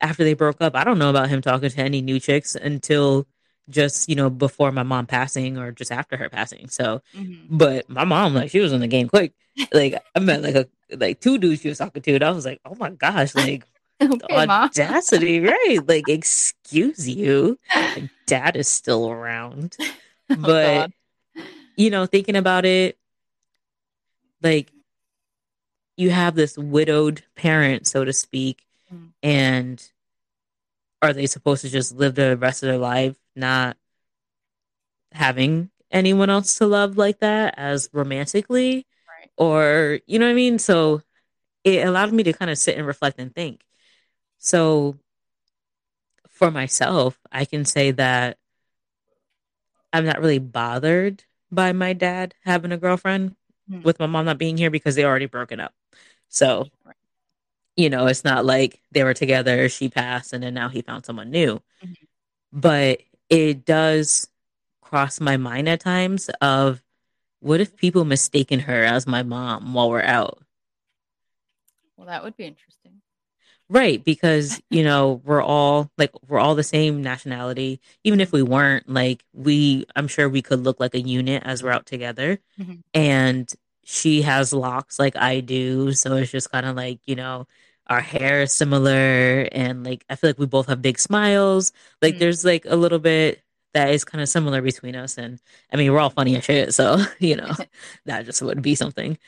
after 0.00 0.24
they 0.24 0.34
broke 0.34 0.60
up, 0.62 0.74
I 0.76 0.84
don't 0.84 0.98
know 0.98 1.10
about 1.10 1.28
him 1.30 1.42
talking 1.42 1.70
to 1.70 1.80
any 1.80 2.02
new 2.02 2.20
chicks 2.20 2.54
until 2.56 3.26
just 3.70 4.08
you 4.08 4.16
know 4.16 4.30
before 4.30 4.72
my 4.72 4.82
mom 4.82 5.06
passing 5.06 5.58
or 5.58 5.72
just 5.72 5.92
after 5.92 6.16
her 6.16 6.28
passing. 6.30 6.68
So, 6.68 7.02
Mhm. 7.16 7.46
but 7.58 7.88
my 7.90 8.04
mom 8.04 8.34
like 8.34 8.50
she 8.50 8.60
was 8.60 8.72
in 8.72 8.80
the 8.80 8.88
game 8.88 9.08
quick. 9.08 9.34
Like 9.72 10.02
I 10.14 10.20
met 10.20 10.42
like 10.42 10.54
a 10.56 10.68
like 10.96 11.20
two 11.20 11.38
dudes 11.38 11.62
she 11.62 11.68
was 11.68 11.78
talking 11.78 12.02
to, 12.02 12.14
and 12.14 12.24
I 12.24 12.30
was 12.32 12.44
like, 12.46 12.60
oh 12.64 12.74
my 12.76 12.90
gosh, 12.90 13.34
like 13.36 13.64
okay, 14.02 14.24
audacity, 14.80 15.40
right? 15.40 15.80
Like, 15.86 16.08
excuse 16.08 17.08
you, 17.08 17.58
dad 18.26 18.56
is 18.56 18.68
still 18.68 19.10
around, 19.10 19.76
Oh, 20.38 20.42
but 20.42 20.76
God. 20.76 20.92
you 21.76 21.90
know, 21.90 22.06
thinking 22.06 22.36
about 22.36 22.64
it, 22.64 22.98
like 24.42 24.72
you 25.96 26.10
have 26.10 26.34
this 26.34 26.56
widowed 26.56 27.22
parent, 27.36 27.86
so 27.86 28.04
to 28.04 28.12
speak, 28.12 28.66
Mm. 28.92 29.12
and 29.22 29.92
are 31.00 31.12
they 31.12 31.26
supposed 31.26 31.62
to 31.62 31.68
just 31.70 31.94
live 31.94 32.14
the 32.14 32.36
rest 32.36 32.62
of 32.62 32.68
their 32.68 32.78
life 32.78 33.16
not 33.34 33.76
having 35.12 35.70
anyone 35.90 36.30
else 36.30 36.58
to 36.58 36.66
love 36.66 36.96
like 36.96 37.20
that 37.20 37.54
as 37.56 37.88
romantically? 37.92 38.86
Right. 39.08 39.30
Or, 39.36 40.00
you 40.06 40.18
know 40.18 40.26
what 40.26 40.32
I 40.32 40.34
mean? 40.34 40.58
So 40.58 41.02
it 41.64 41.86
allowed 41.86 42.12
me 42.12 42.22
to 42.24 42.32
kind 42.32 42.50
of 42.50 42.58
sit 42.58 42.76
and 42.76 42.86
reflect 42.86 43.18
and 43.18 43.34
think. 43.34 43.62
So 44.38 44.96
for 46.28 46.50
myself, 46.50 47.18
I 47.30 47.44
can 47.44 47.64
say 47.64 47.92
that 47.92 48.38
I'm 49.92 50.04
not 50.04 50.20
really 50.20 50.38
bothered 50.38 51.24
by 51.50 51.72
my 51.72 51.92
dad 51.92 52.34
having 52.44 52.72
a 52.72 52.78
girlfriend 52.78 53.36
Hmm. 53.68 53.82
with 53.82 54.00
my 54.00 54.06
mom 54.06 54.24
not 54.26 54.38
being 54.38 54.56
here 54.56 54.70
because 54.70 54.94
they 54.96 55.04
already 55.04 55.26
broken 55.26 55.60
up. 55.60 55.72
So, 56.28 56.68
you 57.76 57.88
know, 57.90 58.06
it's 58.06 58.24
not 58.24 58.44
like 58.44 58.80
they 58.90 59.04
were 59.04 59.14
together, 59.14 59.68
she 59.68 59.88
passed, 59.88 60.32
and 60.32 60.42
then 60.42 60.54
now 60.54 60.68
he 60.68 60.82
found 60.82 61.04
someone 61.06 61.30
new. 61.30 61.60
Mhm. 61.82 61.96
but 62.52 63.00
it 63.30 63.64
does 63.64 64.28
cross 64.82 65.20
my 65.20 65.36
mind 65.38 65.68
at 65.68 65.80
times 65.80 66.28
of 66.40 66.82
what 67.40 67.60
if 67.60 67.76
people 67.76 68.04
mistaken 68.04 68.60
her 68.60 68.84
as 68.84 69.06
my 69.06 69.22
mom 69.22 69.74
while 69.74 69.90
we're 69.90 70.02
out? 70.02 70.42
Well, 71.96 72.06
that 72.08 72.22
would 72.24 72.36
be 72.36 72.44
interesting. 72.44 73.00
Right, 73.68 74.04
because 74.04 74.60
you 74.70 74.84
know 74.84 75.20
we're 75.24 75.42
all 75.42 75.90
like 75.98 76.12
we're 76.28 76.38
all 76.38 76.54
the 76.54 76.62
same 76.62 77.02
nationality. 77.02 77.80
Even 78.04 78.20
if 78.20 78.32
we 78.32 78.42
weren't, 78.42 78.88
like 78.88 79.24
we, 79.32 79.86
I'm 79.96 80.08
sure 80.08 80.28
we 80.28 80.42
could 80.42 80.60
look 80.60 80.80
like 80.80 80.94
a 80.94 81.00
unit 81.00 81.42
as 81.44 81.62
we're 81.62 81.70
out 81.72 81.86
together. 81.86 82.38
Mhm. 82.60 82.82
And 82.94 83.52
she 83.84 84.22
has 84.22 84.52
locks 84.52 84.98
like 84.98 85.16
I 85.16 85.40
do, 85.40 85.92
so 85.92 86.16
it's 86.16 86.30
just 86.30 86.50
kind 86.52 86.66
of 86.66 86.76
like 86.76 87.00
you 87.06 87.16
know 87.16 87.46
our 87.88 88.00
hair 88.00 88.42
is 88.42 88.52
similar, 88.52 89.48
and 89.52 89.84
like 89.84 90.04
I 90.08 90.16
feel 90.16 90.30
like 90.30 90.38
we 90.38 90.46
both 90.46 90.66
have 90.68 90.82
big 90.82 90.98
smiles. 90.98 91.72
Like 92.02 92.16
Mhm. 92.16 92.18
there's 92.20 92.44
like 92.44 92.64
a 92.66 92.76
little 92.76 92.98
bit 92.98 93.42
that 93.74 93.90
is 93.90 94.04
kind 94.04 94.20
of 94.22 94.28
similar 94.28 94.60
between 94.62 94.94
us, 94.96 95.16
and 95.18 95.40
I 95.72 95.76
mean 95.76 95.92
we're 95.92 95.98
all 96.00 96.10
funny 96.10 96.36
as 96.36 96.44
shit, 96.44 96.74
so 96.74 96.98
you 97.18 97.36
know 97.36 97.50
that 98.06 98.26
just 98.26 98.42
would 98.42 98.62
be 98.62 98.74
something. 98.74 99.18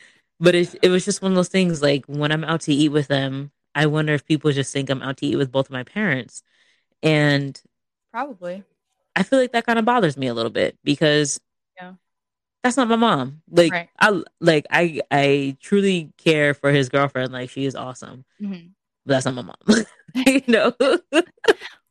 But 0.40 0.54
it 0.54 0.75
it 0.83 0.88
was 0.90 1.04
just 1.04 1.23
one 1.23 1.33
of 1.33 1.37
those 1.37 1.49
things. 1.49 1.83
Like 1.83 2.04
when 2.06 2.33
I'm 2.33 2.44
out 2.44 2.62
to 2.62 2.75
eat 2.75 2.90
with 2.90 3.09
them, 3.09 3.50
I 3.74 3.86
wonder 3.86 4.14
if 4.14 4.24
people 4.26 4.52
just 4.52 4.72
think 4.72 4.90
I'm 4.90 5.02
out 5.02 5.18
to 5.18 5.26
eat 5.26 5.36
with 5.36 5.52
both 5.52 5.66
of 5.66 5.72
my 5.72 5.84
parents, 5.84 6.42
and 7.02 7.60
Probably. 8.12 8.64
I 9.16 9.22
feel 9.22 9.38
like 9.38 9.52
that 9.52 9.66
kind 9.66 9.78
of 9.78 9.84
bothers 9.84 10.16
me 10.16 10.26
a 10.28 10.34
little 10.34 10.50
bit 10.50 10.76
because 10.84 11.40
Yeah. 11.76 11.94
that's 12.62 12.76
not 12.76 12.88
my 12.88 12.96
mom. 12.96 13.42
Like 13.50 13.72
Right. 13.72 13.88
I 14.00 14.22
like 14.40 14.66
I 14.70 15.00
I 15.10 15.56
truly 15.60 16.12
care 16.18 16.54
for 16.54 16.70
his 16.72 16.88
girlfriend. 16.88 17.32
Like 17.32 17.50
she 17.50 17.64
is 17.66 17.74
awesome, 17.74 18.24
Mhm. 18.42 18.70
but 19.06 19.14
that's 19.14 19.26
not 19.26 19.34
my 19.34 19.42
mom. 19.42 19.56
you 20.14 20.42
know, 20.48 20.74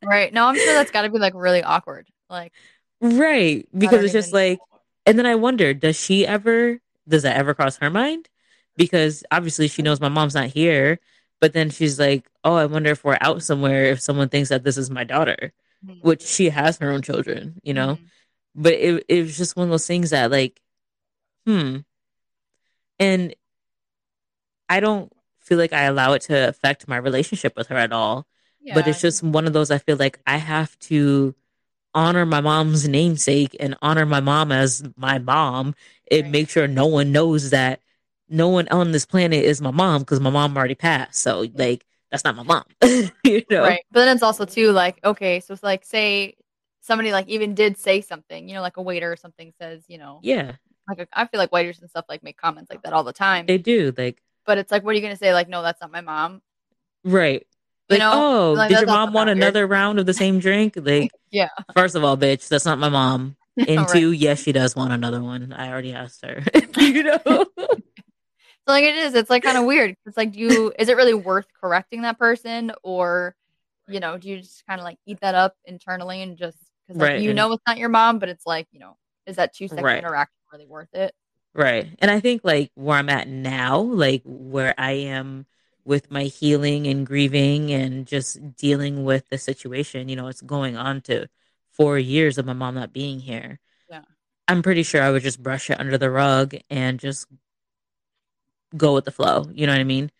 Right. 0.02 0.32
No, 0.32 0.46
I'm 0.46 0.58
sure 0.58 0.74
that's 0.74 0.90
got 0.90 1.02
to 1.02 1.08
be 1.10 1.18
like 1.18 1.34
really 1.34 1.62
awkward. 1.62 2.08
Like, 2.28 2.52
right? 3.00 3.66
Because 3.76 4.02
it's 4.04 4.12
just 4.12 4.32
like, 4.32 4.60
and 5.06 5.18
then 5.18 5.26
I 5.26 5.34
wonder, 5.34 5.74
does 5.74 5.96
she 5.98 6.26
ever? 6.26 6.80
Does 7.08 7.22
that 7.22 7.36
ever 7.36 7.54
cross 7.54 7.76
her 7.78 7.90
mind? 7.90 8.28
Because 8.76 9.24
obviously 9.30 9.68
she 9.68 9.82
knows 9.82 10.00
my 10.00 10.08
mom's 10.08 10.34
not 10.34 10.48
here, 10.48 10.98
but 11.44 11.52
then 11.52 11.68
she's 11.68 11.98
like, 12.00 12.24
oh, 12.42 12.54
I 12.56 12.64
wonder 12.64 12.88
if 12.90 13.04
we're 13.04 13.18
out 13.20 13.42
somewhere 13.42 13.84
if 13.92 14.00
someone 14.00 14.30
thinks 14.30 14.48
that 14.48 14.64
this 14.64 14.78
is 14.78 14.88
my 14.88 15.04
daughter, 15.04 15.52
Mhm. 15.84 16.00
which 16.00 16.22
she 16.22 16.48
has 16.48 16.78
her 16.78 16.88
own 16.90 17.02
children, 17.02 17.60
you 17.62 17.74
know. 17.74 17.96
Mhm. 18.00 18.08
but 18.56 18.72
it 18.72 19.04
it 19.08 19.20
was 19.22 19.36
just 19.36 19.56
one 19.56 19.66
of 19.68 19.70
those 19.76 19.86
things 19.86 20.08
that 20.10 20.30
like 20.30 20.54
hmm 21.46 21.84
and 22.98 23.34
i 24.68 24.80
don't 24.80 25.12
feel 25.40 25.58
like 25.58 25.72
i 25.72 25.82
allow 25.82 26.12
it 26.12 26.22
to 26.22 26.48
affect 26.48 26.88
my 26.88 26.96
relationship 26.96 27.56
with 27.56 27.66
her 27.68 27.76
at 27.76 27.92
all 27.92 28.26
but 28.74 28.86
it's 28.88 29.00
just 29.02 29.22
one 29.22 29.46
of 29.46 29.52
those 29.52 29.70
i 29.70 29.78
feel 29.78 29.96
like 29.96 30.18
i 30.26 30.36
have 30.38 30.78
to 30.78 31.34
honor 31.94 32.24
my 32.24 32.40
mom's 32.40 32.88
namesake 32.88 33.54
and 33.60 33.76
honor 33.82 34.06
my 34.06 34.20
mom 34.20 34.50
as 34.52 34.82
my 34.96 35.18
mom 35.18 35.74
and 36.10 36.22
Right. 36.22 36.30
make 36.32 36.48
sure 36.48 36.66
no 36.68 36.86
one 36.86 37.12
knows 37.12 37.50
that 37.50 37.80
no 38.28 38.48
one 38.48 38.66
on 38.68 38.92
this 38.92 39.06
planet 39.06 39.44
is 39.44 39.60
my 39.60 39.70
mom 39.70 40.00
because 40.02 40.20
my 40.20 40.30
mom 40.30 40.56
already 40.56 40.74
passed 40.74 41.20
so 41.20 41.44
like 41.54 41.84
that's 42.10 42.24
not 42.24 42.36
my 42.36 42.42
mom 42.42 42.64
you 43.24 43.42
know 43.50 43.62
Right. 43.62 43.82
But 43.90 44.00
then 44.04 44.14
it's 44.16 44.22
also 44.22 44.44
too 44.44 44.72
like, 44.72 44.98
okay, 45.04 45.40
so 45.40 45.52
it's 45.54 45.62
like 45.62 45.84
say 45.84 46.34
somebody 46.80 47.12
like 47.12 47.28
even 47.28 47.54
did 47.54 47.76
say 47.78 48.00
something, 48.00 48.48
you 48.48 48.54
know, 48.54 48.62
like 48.62 48.76
a 48.76 48.82
waiter 48.82 49.10
or 49.12 49.16
something 49.16 49.52
says, 49.60 49.84
you 49.88 49.98
know, 49.98 50.20
yeah 50.22 50.52
like 50.88 50.98
a, 51.00 51.06
I 51.12 51.26
feel 51.26 51.38
like 51.38 51.52
waiters 51.52 51.80
and 51.80 51.88
stuff 51.88 52.04
like 52.08 52.22
make 52.22 52.36
comments 52.36 52.70
like 52.70 52.82
that 52.82 52.92
all 52.92 53.04
the 53.04 53.12
time. 53.12 53.46
they 53.46 53.58
do 53.58 53.92
like 53.96 54.20
but 54.46 54.58
it's 54.58 54.70
like, 54.70 54.84
what 54.84 54.90
are 54.90 54.94
you 54.94 55.02
gonna 55.02 55.16
say? 55.16 55.32
Like, 55.32 55.48
no, 55.48 55.62
that's 55.62 55.80
not 55.80 55.90
my 55.90 56.02
mom. 56.02 56.42
right 57.04 57.46
You 57.88 57.98
like 57.98 58.00
know? 58.00 58.10
oh 58.12 58.52
Like, 58.52 58.70
did 58.70 58.80
your 58.80 58.88
mom 58.88 59.12
want 59.12 59.28
not 59.28 59.36
weird. 59.36 59.38
another 59.38 59.66
round 59.66 59.98
of 59.98 60.06
the 60.06 60.14
same 60.14 60.38
drink 60.38 60.74
like 60.80 61.10
Yeah. 61.30 61.48
First 61.74 61.94
of 61.96 62.04
all, 62.04 62.16
bitch, 62.16 62.48
that's 62.48 62.64
not 62.64 62.78
my 62.78 62.88
mom. 62.88 63.36
And 63.56 63.80
Right. 63.80 63.88
two, 63.88 64.12
yes, 64.12 64.42
she 64.42 64.52
does 64.52 64.74
want 64.76 64.92
another 64.92 65.22
one. 65.22 65.52
I 65.52 65.70
already 65.70 65.92
asked 65.92 66.24
her. 66.24 66.42
you 66.76 67.04
know? 67.04 67.46
So 68.66 68.72
like 68.72 68.84
it 68.84 68.96
is. 68.96 69.14
It's 69.14 69.30
like 69.30 69.42
kind 69.42 69.58
of 69.58 69.64
weird. 69.64 69.96
It's 70.06 70.16
like, 70.16 70.32
do 70.32 70.38
you 70.40 70.72
is 70.78 70.88
it 70.88 70.96
really 70.96 71.14
worth 71.14 71.46
correcting 71.60 72.02
that 72.02 72.18
person, 72.18 72.72
or 72.82 73.34
you 73.88 74.00
know, 74.00 74.16
do 74.18 74.28
you 74.28 74.38
just 74.38 74.64
kind 74.66 74.80
of 74.80 74.84
like 74.84 74.98
eat 75.06 75.20
that 75.20 75.34
up 75.34 75.54
internally 75.66 76.22
and 76.22 76.36
just 76.38 76.58
because 76.86 77.00
like, 77.00 77.12
Right, 77.12 77.20
you 77.20 77.34
know 77.34 77.52
it's 77.52 77.62
not 77.66 77.78
your 77.78 77.90
mom, 77.90 78.18
but 78.18 78.28
it's 78.30 78.46
like 78.46 78.66
you 78.72 78.80
know, 78.80 78.96
is 79.26 79.36
that 79.36 79.54
two 79.54 79.68
second 79.68 79.84
Right. 79.84 79.98
interaction 79.98 80.34
really 80.52 80.66
worth 80.66 80.94
it? 80.94 81.14
right. 81.54 81.88
And 81.98 82.10
I 82.10 82.20
think 82.20 82.42
like 82.44 82.70
where 82.74 82.98
I'm 82.98 83.08
at 83.08 83.28
now, 83.28 83.78
like 83.80 84.22
where 84.24 84.74
I 84.78 84.92
am 84.92 85.46
with 85.84 86.10
my 86.10 86.24
healing 86.24 86.86
and 86.86 87.06
grieving 87.06 87.70
and 87.72 88.06
just 88.06 88.56
dealing 88.56 89.04
with 89.04 89.28
the 89.28 89.38
situation, 89.38 90.08
you 90.08 90.16
know, 90.16 90.28
it's 90.28 90.40
going 90.42 90.76
on 90.76 91.00
to 91.02 91.28
four 91.72 91.98
years 91.98 92.38
of 92.38 92.46
my 92.46 92.52
mom 92.54 92.74
not 92.74 92.92
being 92.92 93.20
here. 93.20 93.60
Yeah. 93.88 94.02
I'm 94.48 94.62
pretty 94.62 94.82
sure 94.82 95.02
I 95.02 95.10
would 95.10 95.22
just 95.22 95.42
brush 95.42 95.70
it 95.70 95.80
under 95.80 95.98
the 95.98 96.10
rug 96.10 96.54
and 96.70 97.00
just 97.00 97.26
go 98.76 98.94
with 98.94 99.04
the 99.04 99.12
flow. 99.12 99.46
You 99.52 99.66
know 99.66 99.72
what 99.72 99.80
I 99.80 99.84
mean? 99.84 100.10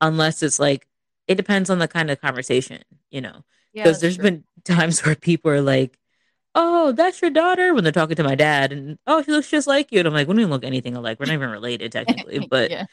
Unless 0.00 0.42
it's 0.42 0.58
like, 0.58 0.86
it 1.26 1.36
depends 1.36 1.70
on 1.70 1.78
the 1.78 1.88
kind 1.88 2.10
of 2.10 2.20
conversation, 2.20 2.82
you 3.10 3.20
know? 3.20 3.44
Because 3.82 4.00
that's 4.00 4.00
there's 4.00 4.16
true. 4.16 4.22
been 4.24 4.44
times 4.64 5.00
where 5.06 5.14
people 5.16 5.50
are 5.50 5.60
like, 5.60 5.98
"Oh, 6.54 6.92
that's 6.92 7.20
your 7.22 7.30
daughter," 7.30 7.74
when 7.74 7.84
they're 7.84 7.92
talking 7.92 8.16
to 8.16 8.24
my 8.24 8.34
dad, 8.34 8.72
and 8.72 8.98
oh, 9.06 9.22
she 9.22 9.32
looks 9.32 9.50
just 9.50 9.66
like 9.66 9.92
you, 9.92 9.98
and 10.00 10.08
I'm 10.08 10.14
like, 10.14 10.28
we 10.28 10.34
don't 10.34 10.40
even 10.40 10.50
look 10.50 10.64
anything 10.64 10.96
alike. 10.96 11.18
We're 11.20 11.26
not 11.26 11.34
even 11.34 11.50
related 11.50 11.92
technically, 11.92 12.40
but 12.40 12.70
yeah, 12.70 12.86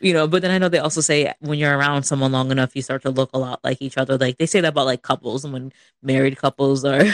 you 0.00 0.12
know. 0.12 0.26
But 0.26 0.42
then 0.42 0.50
I 0.50 0.58
know 0.58 0.68
they 0.68 0.78
also 0.78 1.00
say 1.00 1.32
when 1.40 1.58
you're 1.58 1.76
around 1.76 2.04
someone 2.04 2.32
long 2.32 2.50
enough, 2.50 2.76
you 2.76 2.82
start 2.82 3.02
to 3.02 3.10
look 3.10 3.30
a 3.34 3.38
lot 3.38 3.60
like 3.64 3.80
each 3.80 3.98
other. 3.98 4.18
Like 4.18 4.38
they 4.38 4.46
say 4.46 4.60
that 4.60 4.68
about 4.68 4.86
like 4.86 5.02
couples, 5.02 5.44
and 5.44 5.52
when 5.52 5.72
married 6.02 6.36
couples 6.36 6.84
are, 6.84 7.04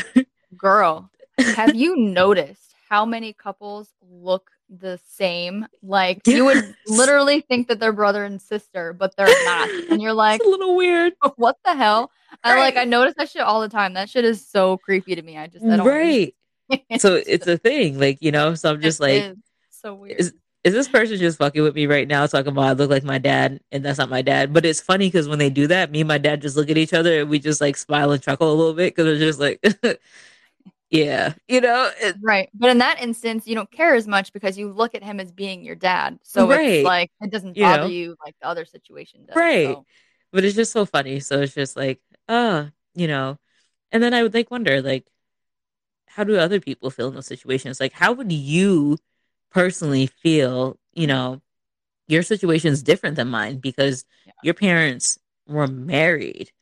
girl, 0.57 1.11
have 1.39 1.75
you 1.75 1.97
noticed 1.97 2.75
how 2.89 3.05
many 3.07 3.33
couples 3.33 3.89
look 4.03 4.51
the 4.81 4.99
same? 5.07 5.67
Like 5.83 6.21
you 6.27 6.45
would 6.47 6.75
literally 6.87 7.41
think 7.43 7.69
that 7.69 7.79
they're 7.79 7.93
brother 7.93 8.25
and 8.25 8.41
sister, 8.41 8.93
but 8.93 9.17
they're 9.17 9.27
not, 9.27 9.69
and 9.91 10.01
you're 10.03 10.13
like, 10.15 10.41
it's 10.41 10.47
a 10.47 10.51
little 10.51 10.77
weird, 10.77 11.13
oh, 11.23 11.33
what 11.37 11.59
the 11.65 11.75
hell? 11.75 12.11
I 12.43 12.59
like 12.59 12.77
I 12.77 12.85
notice 12.85 13.15
that 13.19 13.29
shit 13.29 13.43
all 13.43 13.61
the 13.61 13.69
time. 13.69 13.95
That 13.95 14.09
shit 14.09 14.25
is 14.25 14.47
so 14.47 14.79
creepy 14.79 15.15
to 15.15 15.23
me. 15.23 15.37
I 15.37 15.47
just 15.47 15.65
I 15.65 15.77
don't 15.77 15.87
right? 15.87 16.35
So 16.99 17.15
it's 17.27 17.47
a 17.47 17.59
thing, 17.59 17.99
like 17.99 18.19
you 18.23 18.33
know. 18.33 18.55
So 18.55 18.71
I'm 18.71 18.81
just 18.81 19.01
It 19.01 19.03
like, 19.03 19.23
is 19.23 19.37
so 19.71 19.95
weird. 19.95 20.19
is 20.19 20.33
is 20.65 20.73
this 20.73 20.89
person 20.89 21.19
just 21.19 21.39
fucking 21.39 21.63
with 21.63 21.75
me 21.75 21.87
right 21.87 22.07
now 22.07 22.25
talking 22.27 22.53
about 22.53 22.65
I 22.65 22.73
look 22.73 22.89
like 22.89 23.03
my 23.03 23.19
dad 23.19 23.61
and 23.73 23.85
that's 23.85 23.99
not 23.99 24.09
my 24.09 24.23
dad? 24.23 24.53
But 24.53 24.65
it's 24.65 24.81
funny 24.81 25.09
because 25.09 25.29
when 25.29 25.41
they 25.41 25.51
do 25.51 25.67
that, 25.67 25.91
me 25.91 26.01
and 26.03 26.09
my 26.09 26.19
dad 26.19 26.41
just 26.41 26.57
look 26.57 26.71
at 26.71 26.79
each 26.79 26.95
other 26.95 27.21
and 27.21 27.29
we 27.29 27.39
just 27.41 27.61
like 27.61 27.77
smile 27.77 28.13
and 28.13 28.23
chuckle 28.23 28.51
a 28.51 28.55
little 28.55 28.73
bit 28.73 28.95
because 28.95 29.07
we're 29.07 29.19
just 29.19 29.41
like, 29.41 29.61
yeah, 30.93 31.35
you 31.49 31.61
know, 31.61 31.91
it, 32.01 32.17
Right. 32.23 32.49
But 32.55 32.71
in 32.71 32.79
that 32.79 33.03
instance, 33.03 33.47
you 33.47 33.55
don't 33.55 33.71
care 33.71 33.95
as 33.95 34.07
much 34.07 34.33
because 34.33 34.57
you 34.57 34.71
look 34.71 34.95
at 34.95 35.03
him 35.03 35.19
as 35.19 35.33
being 35.33 35.65
your 35.65 35.75
dad. 35.75 36.19
So 36.23 36.49
Right. 36.49 36.69
it's 36.69 36.85
like 36.85 37.11
it 37.21 37.31
doesn't 37.31 37.57
You 37.57 37.65
bother 37.65 37.83
know? 37.83 37.89
you 37.89 38.17
like 38.25 38.37
the 38.41 38.47
other 38.47 38.65
situation 38.65 39.27
does. 39.27 39.37
Right. 39.37 39.67
So, 39.67 39.87
but 40.33 40.45
it's 40.45 40.55
just 40.55 40.73
so 40.73 40.85
funny. 40.85 41.19
So 41.21 41.41
it's 41.41 41.55
just 41.55 41.77
like, 41.77 42.01
uh, 42.29 42.67
you 42.95 43.09
know, 43.09 43.39
and 43.91 44.03
then 44.03 44.15
I 44.15 44.23
would 44.23 44.35
like 44.35 44.51
wonder 44.51 44.81
like, 44.83 45.07
how 46.07 46.25
do 46.25 46.37
other 46.37 46.61
people 46.61 46.91
feel 46.91 47.09
in 47.09 47.15
those 47.15 47.27
situations? 47.27 47.81
Like, 47.81 47.93
how 47.93 48.13
would 48.13 48.31
you 48.31 48.99
personally 49.51 50.07
feel? 50.07 50.79
You 50.93 51.07
know, 51.07 51.41
your 52.09 52.23
situation 52.23 52.73
is 52.73 52.83
different 52.83 53.17
than 53.17 53.29
mine 53.29 53.59
because 53.59 54.05
Yeah. 54.27 54.33
your 54.43 54.55
parents 54.55 55.19
were 55.49 55.67
married. 55.67 56.53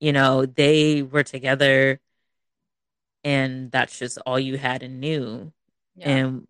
You 0.00 0.12
know, 0.12 0.46
they 0.46 1.02
were 1.02 1.24
together, 1.24 2.00
and 3.26 3.72
that's 3.72 3.98
just 3.98 4.18
all 4.24 4.38
you 4.38 4.56
had 4.56 4.84
and 4.84 5.00
knew. 5.00 5.52
yeah. 5.96 6.10
And 6.10 6.46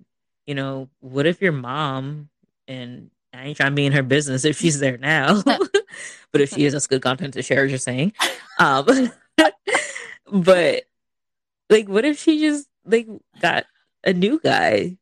you 0.46 0.54
know, 0.54 0.90
what 1.00 1.26
if 1.26 1.40
your 1.40 1.52
mom 1.52 2.28
and 2.68 3.10
I 3.32 3.46
ain't 3.46 3.56
trying 3.56 3.72
to 3.72 3.74
be 3.74 3.86
in 3.86 3.92
her 3.92 4.02
business 4.02 4.44
if 4.44 4.58
she's 4.58 4.78
there 4.78 4.98
now, 4.98 5.42
but 6.32 6.40
if 6.40 6.50
she 6.52 6.66
is, 6.66 6.74
that's 6.74 6.86
good 6.86 7.00
content 7.00 7.32
to 7.34 7.42
share. 7.42 7.66
Just 7.66 7.84
saying. 7.84 8.12
Um, 8.58 9.10
but 10.30 10.84
like, 11.70 11.88
what 11.88 12.04
if 12.04 12.18
she 12.20 12.40
just 12.40 12.68
like 12.84 13.08
got 13.40 13.64
a 14.04 14.12
new 14.12 14.38
guy? 14.38 14.98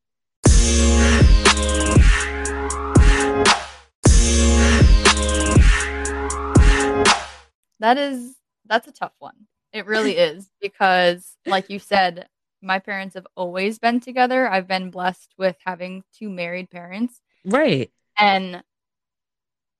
That 7.80 7.98
is 7.98 8.36
that's 8.64 8.86
a 8.86 8.92
tough 8.92 9.14
one. 9.18 9.48
It 9.74 9.86
really 9.86 10.16
is 10.16 10.48
because 10.62 11.36
like 11.46 11.68
you 11.68 11.80
said, 11.80 12.28
my 12.62 12.78
parents 12.78 13.16
have 13.16 13.26
always 13.36 13.80
been 13.80 13.98
together. 13.98 14.48
I've 14.48 14.68
been 14.68 14.90
blessed 14.90 15.34
with 15.36 15.56
having 15.66 16.04
two 16.16 16.30
married 16.30 16.70
parents 16.70 17.20
Right. 17.44 17.90
and 18.16 18.62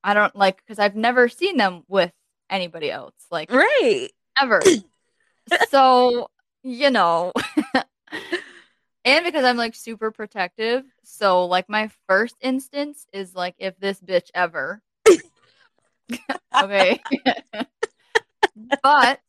I 0.03 0.13
don't 0.13 0.35
like 0.35 0.67
cuz 0.67 0.81
I've 0.81 0.97
never 0.97 1.29
seen 1.29 1.57
them 1.59 1.85
with 1.87 2.13
anybody 2.51 2.91
else 2.91 3.15
like 3.31 3.53
Right. 3.53 4.11
ever. 4.39 4.65
so, 5.69 6.29
you 6.65 6.91
know, 6.91 7.33
and 9.05 9.25
because 9.25 9.45
I'm 9.45 9.57
like 9.57 9.77
super 9.77 10.11
protective, 10.11 10.83
so 11.05 11.47
like 11.47 11.69
my 11.69 11.89
first 12.09 12.35
instance 12.41 13.07
is 13.13 13.33
like 13.33 13.55
if 13.59 13.79
this 13.79 14.01
bitch 14.01 14.31
ever. 14.35 14.83
okay. 16.63 17.01
but 18.83 19.21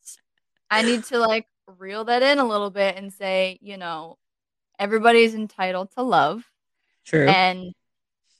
I 0.70 0.82
need 0.82 1.04
to 1.04 1.18
like 1.18 1.46
reel 1.78 2.04
that 2.04 2.22
in 2.22 2.38
a 2.38 2.44
little 2.46 2.70
bit 2.70 2.96
and 2.96 3.12
say, 3.12 3.58
you 3.60 3.76
know, 3.76 4.18
everybody's 4.78 5.34
entitled 5.34 5.90
to 5.92 6.02
love. 6.02 6.44
True. 7.04 7.26
And 7.26 7.72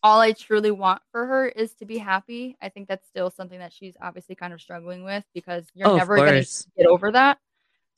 all 0.02 0.20
I 0.20 0.32
truly 0.32 0.70
want 0.70 1.02
for 1.10 1.26
her 1.26 1.48
is 1.48 1.74
to 1.74 1.84
be 1.86 1.98
happy. 1.98 2.56
I 2.60 2.68
think 2.68 2.88
that's 2.88 3.06
still 3.08 3.30
something 3.30 3.58
that 3.58 3.72
she's 3.72 3.96
obviously 4.00 4.34
kind 4.34 4.52
of 4.52 4.60
struggling 4.60 5.04
with 5.04 5.24
because 5.34 5.66
you're 5.74 5.88
Oh, 5.88 5.96
never 5.96 6.16
going 6.16 6.44
to 6.44 6.64
get 6.76 6.86
over 6.86 7.10
that. 7.12 7.38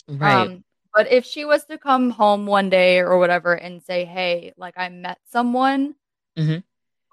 Right. 0.08 0.47
Um, 0.49 0.64
but 0.94 1.11
if 1.12 1.25
she 1.26 1.44
was 1.44 1.64
to 1.66 1.76
come 1.76 2.11
home 2.11 2.47
one 2.47 2.70
day 2.70 3.00
or 3.00 3.18
whatever 3.18 3.52
and 3.52 3.82
say, 3.82 4.04
"Hey, 4.06 4.54
like 4.56 4.75
I 4.78 4.88
met 4.88 5.18
someone," 5.30 5.94
Mhm. 6.37 6.62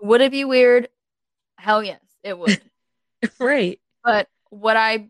would 0.01 0.21
it 0.21 0.31
be 0.31 0.45
weird? 0.45 0.87
Hell 1.57 1.83
yes, 1.83 2.01
it 2.23 2.37
would. 2.37 2.61
right. 3.39 3.79
but 4.03 4.29
what 4.49 4.77
I, 4.77 5.09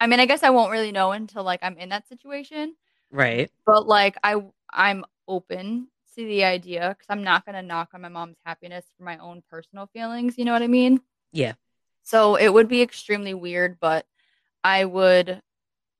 I 0.00 0.06
mean, 0.06 0.20
I 0.20 0.26
guess 0.26 0.42
I 0.42 0.50
won't 0.50 0.70
really 0.70 0.92
know 0.92 1.12
until 1.12 1.42
like 1.42 1.60
I'm 1.62 1.76
in 1.76 1.88
that 1.88 2.08
situation. 2.08 2.74
Right. 3.10 3.50
But 3.66 3.86
like 3.86 4.16
I, 4.22 4.42
I'm 4.72 5.04
open 5.26 5.88
to 6.14 6.24
the 6.24 6.44
idea 6.44 6.88
because 6.90 7.06
I'm 7.08 7.22
not 7.22 7.46
gonna 7.46 7.62
knock 7.62 7.90
on 7.94 8.00
my 8.00 8.08
mom's 8.08 8.38
happiness 8.44 8.84
for 8.96 9.04
my 9.04 9.18
own 9.18 9.42
personal 9.50 9.86
feelings. 9.86 10.38
You 10.38 10.44
know 10.44 10.52
what 10.52 10.62
I 10.62 10.68
mean? 10.68 11.00
Yeah. 11.32 11.54
So 12.02 12.36
it 12.36 12.52
would 12.52 12.68
be 12.68 12.82
extremely 12.82 13.34
weird, 13.34 13.78
but 13.80 14.06
I 14.64 14.84
would 14.84 15.42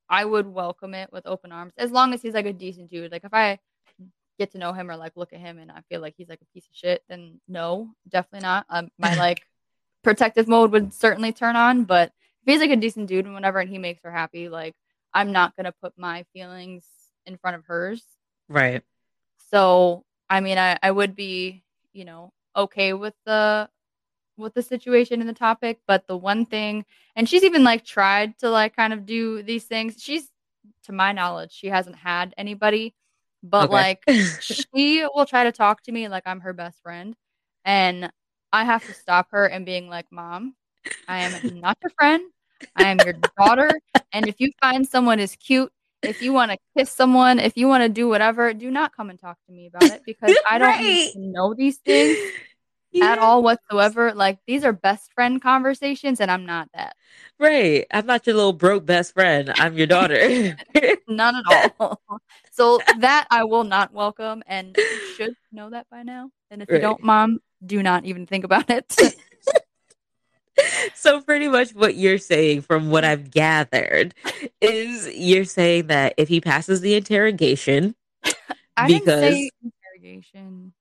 I 0.09 0.25
would 0.25 0.47
welcome 0.47 0.95
it 0.95 1.13
with 1.13 1.27
open 1.27 1.53
arms 1.53 1.75
as 1.77 1.91
long 1.93 2.15
as 2.15 2.23
he's 2.23 2.35
like 2.35 2.47
a 2.47 2.53
decent 2.53 2.91
dude. 2.91 3.13
Like 3.13 3.25
if 3.25 3.35
I 3.35 3.59
get 4.39 4.53
to 4.53 4.59
know 4.59 4.73
him 4.73 4.91
or 4.91 4.97
like 4.97 5.13
look 5.17 5.33
at 5.33 5.41
him 5.41 5.59
and 5.59 5.71
I 5.71 5.83
feel 5.89 6.01
like 6.01 6.15
he's 6.17 6.29
like 6.29 6.41
a 6.41 6.55
piece 6.55 6.67
of 6.67 6.75
shit, 6.75 7.03
then 7.09 7.41
no, 7.47 7.91
definitely 8.09 8.47
not. 8.47 8.67
Um 8.71 8.91
my 8.99 9.15
like 9.19 9.43
protective 10.03 10.49
mode 10.49 10.73
would 10.73 10.95
certainly 10.95 11.33
turn 11.33 11.57
on, 11.57 11.85
but 11.85 12.13
if 12.43 12.53
he's 12.53 12.61
like 12.61 12.71
a 12.71 12.77
decent 12.77 13.09
dude 13.09 13.25
and 13.27 13.35
whatever 13.35 13.61
and 13.61 13.71
he 13.71 13.79
makes 13.79 14.03
her 14.03 14.13
happy, 14.13 14.49
like 14.49 14.75
I'm 15.15 15.33
not 15.33 15.57
gonna 15.57 15.73
put 15.73 15.95
my 15.99 16.25
feelings 16.33 16.87
in 17.27 17.37
front 17.39 17.57
of 17.57 17.67
hers. 17.67 18.03
Right. 18.49 18.85
So 19.51 20.05
I 20.29 20.41
mean 20.41 20.59
I, 20.59 20.79
I 20.83 20.91
would 20.91 21.15
be, 21.15 21.65
you 21.93 22.05
know, 22.05 22.33
okay 22.57 22.93
with 22.93 23.15
the 23.25 23.69
with 24.37 24.55
the 24.55 24.63
situation 24.63 25.21
and 25.21 25.29
the 25.29 25.35
topic, 25.35 25.81
but 25.87 26.07
the 26.09 26.17
one 26.17 26.47
thing 26.47 26.85
and 27.17 27.29
she's 27.29 27.45
even 27.45 27.65
like 27.65 27.85
tried 27.85 28.39
to 28.39 28.51
like 28.51 28.77
kind 28.77 28.93
of 28.93 29.07
do 29.07 29.43
these 29.43 29.65
things. 29.65 30.03
She's 30.03 30.31
to 30.85 30.93
my 30.93 31.13
knowledge, 31.13 31.53
she 31.53 31.69
hasn't 31.69 31.97
had 31.97 32.35
anybody, 32.39 32.95
but 33.43 33.71
Okay. 33.71 33.73
like 33.73 34.05
she 34.41 35.05
will 35.15 35.27
try 35.27 35.45
to 35.45 35.53
talk 35.53 35.83
to 35.85 35.93
me 35.93 36.09
like 36.09 36.25
I'm 36.27 36.41
her 36.41 36.53
best 36.53 36.83
friend. 36.83 37.17
And 37.65 38.13
I 38.53 38.65
have 38.65 38.85
to 38.87 38.95
stop 38.95 39.29
her 39.33 39.47
and 39.47 39.67
being 39.67 39.89
like, 39.89 40.07
Mom, 40.11 40.55
I 41.07 41.19
am 41.19 41.61
not 41.61 41.79
your 41.83 41.91
friend. 41.99 42.23
I 42.77 42.89
am 42.89 42.99
your 43.03 43.15
daughter. 43.39 43.71
And 44.13 44.29
if 44.29 44.37
you 44.39 44.51
find 44.61 44.87
someone 44.87 45.21
is 45.21 45.37
cute, 45.37 45.73
if 46.03 46.23
you 46.23 46.33
want 46.33 46.53
to 46.53 46.59
kiss 46.77 46.91
someone, 46.91 47.39
if 47.39 47.57
you 47.57 47.67
want 47.69 47.83
to 47.83 47.89
do 47.89 48.09
whatever, 48.09 48.53
do 48.55 48.71
not 48.71 48.95
come 48.97 49.11
and 49.11 49.19
talk 49.19 49.37
to 49.47 49.53
me 49.53 49.67
about 49.67 49.91
it 49.91 50.03
because 50.07 50.35
I 50.49 50.59
don't 50.59 50.79
need 50.79 51.05
Right. 51.05 51.13
to 51.13 51.19
know 51.19 51.55
these 51.55 51.79
things 51.79 52.19
Yeah. 52.91 53.13
at 53.13 53.19
all 53.19 53.43
whatsoever. 53.43 54.13
Like 54.15 54.39
these 54.47 54.65
are 54.65 54.73
best 54.73 55.13
friend 55.13 55.43
conversations, 55.43 56.21
and 56.21 56.31
I'm 56.31 56.47
not 56.47 56.69
that. 56.75 56.97
Right. 57.39 57.87
I'm 57.93 58.07
not 58.07 58.27
your 58.27 58.37
little 58.37 58.53
broke 58.53 58.87
best 58.87 59.13
friend. 59.15 59.53
I'm 59.57 59.77
your 59.77 59.87
daughter. 59.87 60.57
None 61.09 61.37
at 61.37 61.45
all. 61.79 62.01
so 62.51 62.83
that 62.99 63.27
I 63.31 63.45
will 63.45 63.65
not 63.65 63.93
welcome, 63.93 64.43
and 64.47 64.77
you 64.77 65.01
should 65.01 65.35
know 65.53 65.71
that 65.71 65.87
by 65.91 66.03
now. 66.03 66.31
And 66.51 66.63
if 66.63 66.71
you 66.71 66.79
don't, 66.79 67.03
mom, 67.03 67.41
do 67.65 67.83
not 67.83 68.05
even 68.05 68.27
think 68.27 68.45
about 68.45 68.71
it. 68.71 68.97
so 70.95 71.21
pretty 71.21 71.49
much 71.49 71.71
what 71.75 71.95
you're 71.97 72.19
saying 72.19 72.63
from 72.63 72.91
what 72.91 73.05
I've 73.05 73.31
gathered 73.31 74.15
is 74.61 75.09
you're 75.15 75.45
saying 75.45 75.89
that 75.89 76.15
if 76.17 76.29
he 76.29 76.41
passes 76.41 76.81
the 76.81 76.95
interrogation, 76.95 77.95
I 78.77 78.87
Because- 78.87 79.05
didn't 79.07 79.35
say 79.35 79.51
interrogation. 79.65 80.73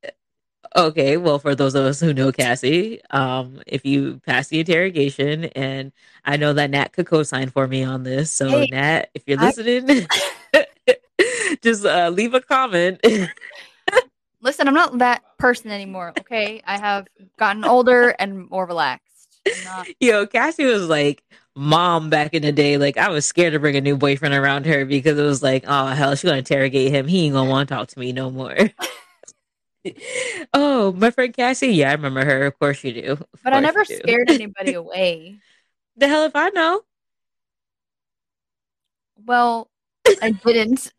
okay, 0.75 1.17
well 1.17 1.39
for 1.39 1.55
those 1.55 1.75
of 1.75 1.85
us 1.85 1.99
who 1.99 2.13
know 2.13 2.31
Cassie, 2.31 3.01
um, 3.11 3.61
if 3.67 3.85
you 3.85 4.21
pass 4.25 4.47
the 4.49 4.59
interrogation 4.59 5.45
and 5.45 5.91
I 6.25 6.37
know 6.37 6.53
that 6.53 6.69
Nat 6.71 6.93
could 6.93 7.07
co-sign 7.07 7.49
for 7.49 7.67
me 7.67 7.83
on 7.83 8.03
this. 8.03 8.31
So 8.31 8.49
Hey, 8.49 8.67
Nat, 8.71 9.09
if 9.13 9.23
you're 9.27 9.39
I- 9.39 9.45
listening, 9.45 10.07
just 11.61 11.85
uh, 11.85 12.09
leave 12.09 12.33
a 12.33 12.41
comment. 12.41 12.99
Listen, 14.41 14.67
I'm 14.67 14.75
not 14.75 14.97
that 14.99 15.23
person 15.39 15.71
anymore. 15.71 16.13
Okay, 16.19 16.61
I 16.65 16.77
have 16.77 17.07
gotten 17.39 17.65
older 17.65 18.09
and 18.19 18.47
more 18.49 18.67
relaxed. 18.67 19.03
Not. 19.63 19.87
Yo, 19.99 20.25
Cassie 20.27 20.65
was 20.65 20.87
like 20.87 21.23
mom 21.55 22.09
back 22.09 22.33
in 22.33 22.43
the 22.43 22.51
day. 22.51 22.77
Like 22.77 22.97
I 22.97 23.09
was 23.09 23.25
scared 23.25 23.53
to 23.53 23.59
bring 23.59 23.75
a 23.75 23.81
new 23.81 23.97
boyfriend 23.97 24.33
around 24.33 24.65
her 24.65 24.85
because 24.85 25.17
it 25.17 25.23
was 25.23 25.43
like, 25.43 25.63
oh 25.67 25.87
hell, 25.87 26.15
she's 26.15 26.23
gonna 26.23 26.37
interrogate 26.37 26.91
him. 26.91 27.07
He 27.07 27.25
ain't 27.25 27.33
gonna 27.33 27.49
want 27.49 27.69
to 27.69 27.75
talk 27.75 27.87
to 27.89 27.99
me 27.99 28.11
no 28.11 28.29
more. 28.29 28.55
oh, 30.53 30.91
my 30.93 31.11
friend 31.11 31.33
Cassie. 31.33 31.67
Yeah, 31.67 31.89
I 31.89 31.93
remember 31.93 32.25
her. 32.25 32.45
Of 32.45 32.59
course 32.59 32.83
you 32.83 32.93
do. 32.93 33.11
Of 33.13 33.23
But 33.43 33.53
I 33.53 33.59
never 33.59 33.85
scared 33.85 34.29
anybody 34.29 34.73
away. 34.73 35.39
The 35.95 36.07
hell 36.07 36.23
if 36.23 36.35
I 36.35 36.49
know. 36.49 36.81
Well, 39.25 39.69
I 40.21 40.31
didn't. 40.31 40.93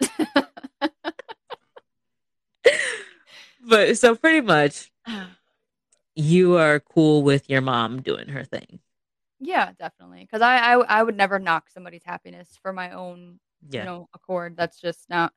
But 3.69 3.99
so 3.99 4.17
pretty 4.17 4.41
much, 4.41 4.91
oh. 5.07 5.27
You 6.19 6.57
are 6.59 6.81
cool 6.81 7.23
with 7.23 7.49
your 7.51 7.63
mom 7.63 8.03
doing 8.03 8.29
her 8.29 8.45
thing. 8.45 8.81
yeah, 9.41 9.73
definitely. 9.79 10.21
Because 10.23 10.43
I, 10.43 10.59
I 10.59 11.01
I 11.01 11.03
would 11.03 11.17
never 11.17 11.39
knock 11.39 11.71
somebody's 11.71 12.05
happiness 12.05 12.49
for 12.63 12.73
my 12.73 12.93
own 12.93 13.41
Yeah. 13.71 13.83
you 13.83 13.87
know 13.87 14.09
accord. 14.15 14.57
That's 14.57 14.81
just 14.81 15.09
not 15.11 15.33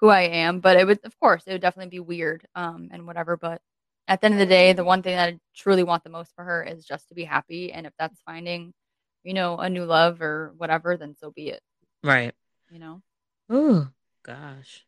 who 0.00 0.08
I 0.08 0.22
am. 0.22 0.60
But 0.60 0.76
it 0.78 0.86
would, 0.86 1.00
of 1.04 1.18
course, 1.20 1.44
it 1.46 1.52
would 1.52 1.60
definitely 1.62 1.90
be 1.90 2.00
weird, 2.00 2.46
um, 2.54 2.88
and 2.92 3.06
whatever. 3.06 3.36
But 3.36 3.62
at 4.08 4.20
the 4.20 4.26
end 4.26 4.34
of 4.34 4.40
the 4.40 4.46
day, 4.46 4.72
the 4.72 4.84
one 4.84 5.02
thing 5.02 5.16
that 5.16 5.34
I 5.34 5.38
truly 5.54 5.84
want 5.84 6.04
the 6.04 6.10
most 6.10 6.34
for 6.34 6.44
her 6.44 6.62
is 6.64 6.84
just 6.84 7.08
to 7.08 7.14
be 7.14 7.24
happy. 7.24 7.72
And 7.72 7.86
if 7.86 7.92
that's 7.98 8.20
finding, 8.22 8.74
you 9.22 9.34
know, 9.34 9.58
a 9.58 9.70
new 9.70 9.84
love 9.84 10.20
or 10.20 10.52
whatever, 10.58 10.96
then 10.96 11.14
so 11.14 11.30
be 11.30 11.50
it. 11.50 11.62
Right. 12.02 12.34
You 12.70 12.78
know. 12.80 13.02
Oh 13.48 13.88
gosh. 14.24 14.84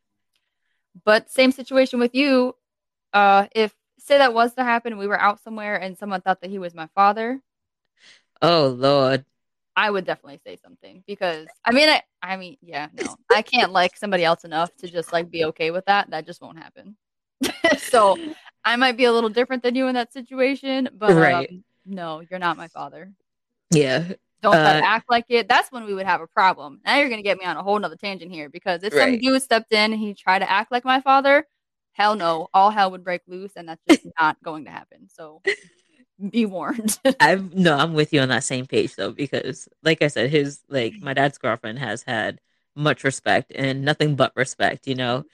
But 1.05 1.29
same 1.31 1.51
situation 1.51 1.99
with 1.99 2.15
you. 2.15 2.55
Uh, 3.13 3.47
if 3.55 3.73
say 4.07 4.17
that 4.19 4.33
was 4.33 4.53
to 4.55 4.63
happen, 4.63 4.97
we 4.97 5.07
were 5.07 5.19
out 5.19 5.39
somewhere 5.41 5.75
and 5.77 5.97
someone 5.97 6.21
thought 6.21 6.41
that 6.41 6.49
he 6.49 6.59
was 6.59 6.73
my 6.73 6.87
father, 6.95 7.41
Oh 8.41 8.67
lord. 8.77 9.25
I 9.75 9.91
would 9.91 10.05
definitely 10.05 10.39
say 10.45 10.57
something 10.63 11.03
because 11.05 11.47
I 11.63 11.71
mean, 11.71 11.87
I, 11.89 12.01
I 12.21 12.37
mean, 12.37 12.57
yeah, 12.61 12.87
no, 12.93 13.15
I 13.29 13.41
can't 13.43 13.71
like 13.71 13.95
somebody 13.95 14.23
else 14.23 14.43
enough 14.43 14.75
to 14.77 14.87
just 14.87 15.13
like 15.13 15.29
be 15.29 15.45
okay 15.45 15.69
with 15.71 15.85
that. 15.85 16.09
That 16.09 16.25
just 16.25 16.41
won't 16.41 16.57
happen. 16.57 16.95
so 17.77 18.17
I 18.65 18.75
might 18.75 18.97
be 18.97 19.05
a 19.05 19.13
little 19.13 19.29
different 19.29 19.61
than 19.63 19.75
you 19.75 19.87
in 19.87 19.93
that 19.95 20.13
situation, 20.13 20.89
but 20.97 21.15
Right. 21.15 21.49
um, 21.49 21.63
no, 21.85 22.23
you're 22.29 22.39
not 22.39 22.57
my 22.57 22.67
father. 22.69 23.11
Yeah. 23.71 24.13
Don't 24.41 24.55
Uh, 24.55 24.81
act 24.83 25.09
like 25.09 25.25
it. 25.29 25.47
That's 25.47 25.71
when 25.71 25.85
we 25.85 25.93
would 25.93 26.05
have 26.05 26.21
a 26.21 26.27
problem. 26.27 26.79
Now 26.85 26.97
you're 26.97 27.09
gonna 27.09 27.21
get 27.21 27.37
me 27.37 27.45
on 27.45 27.57
a 27.57 27.63
whole 27.63 27.77
nother 27.79 27.95
tangent 27.95 28.31
here 28.31 28.49
because 28.49 28.83
if 28.83 28.93
some 28.93 29.19
dude 29.19 29.41
stepped 29.41 29.71
in 29.71 29.93
and 29.93 29.99
he 30.01 30.13
tried 30.13 30.39
to 30.39 30.49
act 30.49 30.71
like 30.71 30.85
my 30.85 31.01
father, 31.01 31.47
hell 31.97 32.15
no, 32.15 32.47
all 32.53 32.69
hell 32.69 32.91
would 32.91 33.03
break 33.03 33.21
loose, 33.27 33.53
and 33.55 33.67
that's 33.67 33.83
just 33.89 34.07
not 34.19 34.41
going 34.43 34.65
to 34.65 34.71
happen. 34.71 35.09
So 35.09 35.41
be 36.29 36.45
warned. 36.45 36.99
I'm 37.19 37.51
no, 37.53 37.75
I'm 37.75 37.93
with 37.93 38.13
you 38.13 38.21
on 38.21 38.29
that 38.29 38.43
same 38.43 38.67
page 38.67 38.95
though, 38.95 39.11
because 39.11 39.67
like 39.83 40.01
I 40.01 40.07
said, 40.07 40.29
his 40.29 40.61
like 40.69 40.93
my 41.01 41.13
dad's 41.13 41.39
girlfriend 41.39 41.79
has 41.79 42.03
had 42.03 42.39
much 42.75 43.03
respect 43.03 43.51
and 43.55 43.83
nothing 43.83 44.15
but 44.15 44.31
respect, 44.35 44.87
you 44.87 44.95
know, 44.95 45.25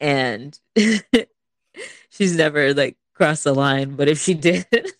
and 0.00 0.58
she's 2.10 2.36
never 2.36 2.72
like 2.72 2.96
crossed 3.14 3.44
the 3.44 3.54
line. 3.54 3.96
But 3.96 4.08
if 4.08 4.20
she 4.20 4.34
did, 4.34 4.66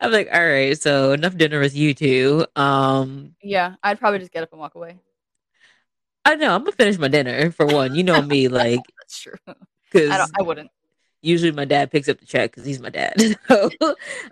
I'm 0.00 0.12
like, 0.12 0.28
all 0.32 0.46
right, 0.46 0.80
so 0.80 1.12
enough 1.12 1.36
dinner 1.36 1.58
with 1.58 1.74
you 1.74 1.94
two. 1.94 2.46
Um, 2.54 3.34
yeah, 3.42 3.74
I'd 3.82 3.98
probably 3.98 4.20
just 4.20 4.32
get 4.32 4.44
up 4.44 4.52
and 4.52 4.60
walk 4.60 4.76
away. 4.76 4.98
I 6.24 6.36
know 6.36 6.54
I'm 6.54 6.64
gonna 6.64 6.72
finish 6.72 6.96
my 6.96 7.08
dinner 7.08 7.50
for 7.50 7.66
one. 7.66 7.94
You 7.94 8.02
know 8.02 8.22
me, 8.22 8.48
like 8.48 8.80
true. 9.18 9.34
Because 9.92 10.10
don't. 10.10 10.30
I 10.40 10.42
wouldn't. 10.42 10.70
usually 11.22 11.52
my 11.52 11.64
dad 11.64 11.90
picks 11.92 12.08
up 12.08 12.18
the 12.18 12.26
check 12.26 12.50
because 12.50 12.64
he's 12.66 12.80
my 12.80 12.90
dad. 12.90 13.14
So 13.48 13.70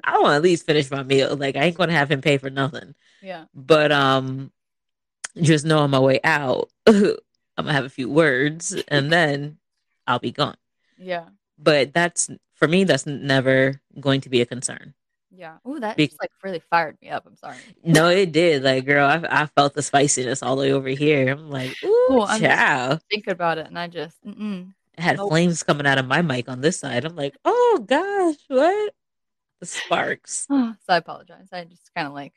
I 0.02 0.18
want 0.18 0.32
to 0.32 0.36
at 0.36 0.42
least 0.42 0.66
finish 0.66 0.90
my 0.90 1.02
meal. 1.04 1.36
Like 1.36 1.54
I 1.56 1.64
ain't 1.64 1.76
gonna 1.76 1.92
have 1.92 2.10
him 2.10 2.20
pay 2.20 2.36
for 2.38 2.50
nothing. 2.50 2.94
Yeah. 3.22 3.44
but 3.54 3.92
um 3.92 4.50
just 5.40 5.64
know 5.64 5.78
on 5.78 5.90
my 5.90 6.00
way 6.00 6.18
out 6.24 6.68
i'm 6.86 7.14
gonna 7.56 7.72
have 7.72 7.84
a 7.84 7.88
few 7.88 8.10
words 8.10 8.74
and 8.88 9.10
then 9.12 9.56
i'll 10.06 10.18
be 10.18 10.32
gone 10.32 10.56
Yeah. 10.98 11.26
but 11.58 11.94
that's 11.94 12.28
for 12.54 12.66
me 12.68 12.82
that's 12.84 13.06
never 13.06 13.80
going 14.00 14.20
to 14.22 14.28
be 14.28 14.40
a 14.42 14.46
concern 14.46 14.92
Yeah. 15.34 15.56
Ooh, 15.66 15.80
that 15.80 15.96
Be- 15.96 16.08
just 16.08 16.20
like 16.20 16.30
really 16.42 16.60
fired 16.70 16.98
me 17.00 17.08
up. 17.08 17.24
I'm 17.26 17.36
sorry. 17.36 17.56
no 17.82 18.08
it 18.08 18.32
did 18.32 18.62
like 18.62 18.84
girl 18.84 19.06
i, 19.08 19.42
I 19.42 19.46
felt 19.46 19.72
the 19.74 19.82
spiciness 19.82 20.42
all 20.42 20.56
the 20.56 20.62
way 20.62 20.72
over 20.72 20.88
here 20.88 21.32
i'm 21.32 21.50
like 21.50 21.74
ooh 21.82 22.20
I'm 22.28 22.40
just- 22.40 23.04
Think 23.10 23.26
about 23.28 23.58
it, 23.58 23.66
and 23.66 23.78
I 23.78 23.88
just. 23.88 24.22
Mm-mm. 24.24 24.72
I 24.98 25.02
had 25.02 25.16
Nope. 25.16 25.30
flames 25.30 25.62
coming 25.62 25.86
out 25.86 25.96
of 25.98 26.06
my 26.06 26.20
mic 26.20 26.48
on 26.50 26.60
this 26.60 26.78
side 26.78 27.04
i'm 27.06 27.16
like 27.16 27.34
oh 27.46 27.82
gosh 27.86 28.36
what 28.48 28.94
the 29.60 29.66
sparks 29.66 30.46
so 30.50 30.74
I 30.88 30.96
apologize. 30.96 31.48
I 31.52 31.64
just 31.64 31.90
kind 31.94 32.06
of 32.08 32.12
like 32.12 32.34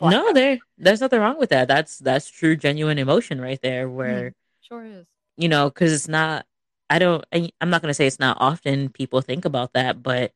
no, 0.00 0.32
there 0.32 0.58
there's 0.78 1.00
nothing 1.00 1.20
wrong 1.20 1.38
with 1.38 1.50
that. 1.50 1.68
That's 1.68 1.98
that's 1.98 2.28
true, 2.30 2.56
genuine 2.56 2.98
emotion 2.98 3.40
right 3.40 3.60
there. 3.62 3.88
Where 3.88 4.30
mm, 4.30 4.34
sure 4.60 4.84
is. 4.84 5.06
You 5.36 5.48
know, 5.48 5.70
because 5.70 5.92
it's 5.92 6.08
not. 6.08 6.44
I 6.90 6.98
don't. 6.98 7.24
I, 7.32 7.50
I'm 7.60 7.70
not 7.70 7.82
going 7.82 7.90
to 7.90 7.94
say 7.94 8.06
it's 8.06 8.18
not 8.18 8.36
often 8.40 8.90
people 8.90 9.20
think 9.20 9.44
about 9.44 9.72
that, 9.72 10.02
but 10.02 10.32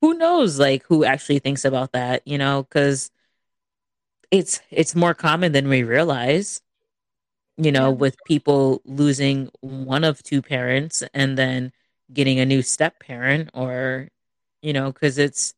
who 0.00 0.14
knows? 0.14 0.58
Like 0.58 0.84
who 0.86 1.04
actually 1.04 1.38
thinks 1.40 1.64
about 1.64 1.92
that? 1.92 2.22
You 2.26 2.38
know, 2.38 2.62
because 2.62 3.10
it's 4.30 4.60
it's 4.70 4.94
more 4.94 5.14
common 5.14 5.52
than 5.52 5.68
we 5.68 5.82
realize. 5.82 6.60
You 7.56 7.72
know, 7.72 7.90
with 7.90 8.16
people 8.24 8.82
losing 8.84 9.50
one 9.60 10.04
of 10.04 10.22
two 10.22 10.42
parents 10.42 11.02
and 11.12 11.36
then 11.36 11.72
getting 12.12 12.38
a 12.38 12.46
new 12.46 12.62
step 12.62 13.00
parent, 13.00 13.50
or 13.52 14.08
you 14.62 14.72
know, 14.72 14.92
because 14.92 15.18
it's 15.18 15.54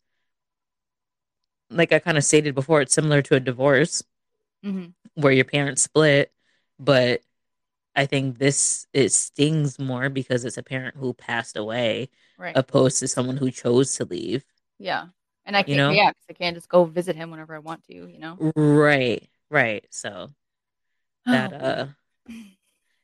like 1.71 1.93
I 1.93 1.99
kind 1.99 2.19
of 2.19 2.25
stated 2.25 2.55
before, 2.55 2.81
it's 2.81 2.95
similar 2.95 3.23
to 3.23 3.37
a 3.37 3.41
divorce 3.41 4.03
mm-hmm. 4.65 4.87
where 5.15 5.33
your 5.33 5.45
parents 5.45 5.83
split, 5.83 6.33
but 6.79 7.23
I 8.01 8.07
think 8.07 8.39
this 8.39 8.87
it 8.95 9.13
stings 9.13 9.79
more 9.79 10.09
because 10.09 10.47
it's 10.47 10.57
a 10.57 10.63
parent 10.63 10.97
who 10.97 11.13
passed 11.13 11.59
away, 11.59 12.09
right. 12.39 12.57
opposed 12.57 12.99
to 13.01 13.09
someone 13.09 13.37
who 13.37 13.51
chose 13.51 13.95
to 13.97 14.07
leave. 14.07 14.43
Yeah, 14.79 15.09
and 15.45 15.55
I 15.55 15.61
can't. 15.61 15.69
You 15.69 15.77
know? 15.77 15.91
Yeah, 15.91 16.09
because 16.09 16.25
I 16.31 16.33
can't 16.33 16.57
just 16.57 16.71
go 16.71 16.87
visit 16.87 17.15
him 17.15 17.31
whenever 17.31 17.55
I 17.55 17.59
want 17.59 17.85
to. 17.89 17.95
You 17.95 18.19
know. 18.19 18.53
Right. 18.57 19.29
Right. 19.51 19.85
So 19.91 20.31
that 21.27 21.53
uh, 21.53 21.87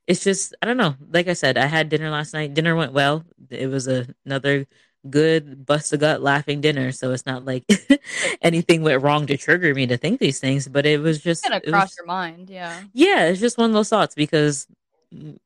it's 0.07 0.25
just 0.25 0.55
I 0.63 0.67
don't 0.67 0.79
know. 0.79 0.95
Like 1.13 1.29
I 1.29 1.35
said, 1.35 1.59
I 1.59 1.67
had 1.67 1.91
dinner 1.91 2.09
last 2.09 2.33
night. 2.33 2.55
Dinner 2.55 2.75
went 2.75 2.95
well. 2.95 3.23
It 3.51 3.67
was 3.67 3.89
a, 3.89 4.07
another 4.25 4.67
good 5.11 5.67
bust 5.67 5.93
a 5.93 5.99
gut 5.99 6.23
laughing 6.23 6.63
dinner. 6.63 6.91
So 6.91 7.13
it's 7.13 7.27
not 7.27 7.45
like 7.45 7.65
anything 8.43 8.83
went 8.83 9.03
wrong 9.03 9.27
to 9.27 9.37
trigger 9.37 9.75
me 9.75 9.87
to 9.89 9.99
think 9.99 10.21
these 10.21 10.41
things, 10.41 10.67
but 10.67 10.87
it 10.87 11.01
was 11.01 11.21
just 11.21 11.45
kind 11.45 11.55
of 11.55 11.71
cross 11.71 11.97
your 11.99 12.07
mind. 12.07 12.49
Yeah. 12.49 12.81
Yeah. 12.95 13.27
It's 13.27 13.41
just 13.41 13.59
one 13.59 13.69
of 13.71 13.75
those 13.75 13.91
thoughts 13.91 14.15
because 14.15 14.67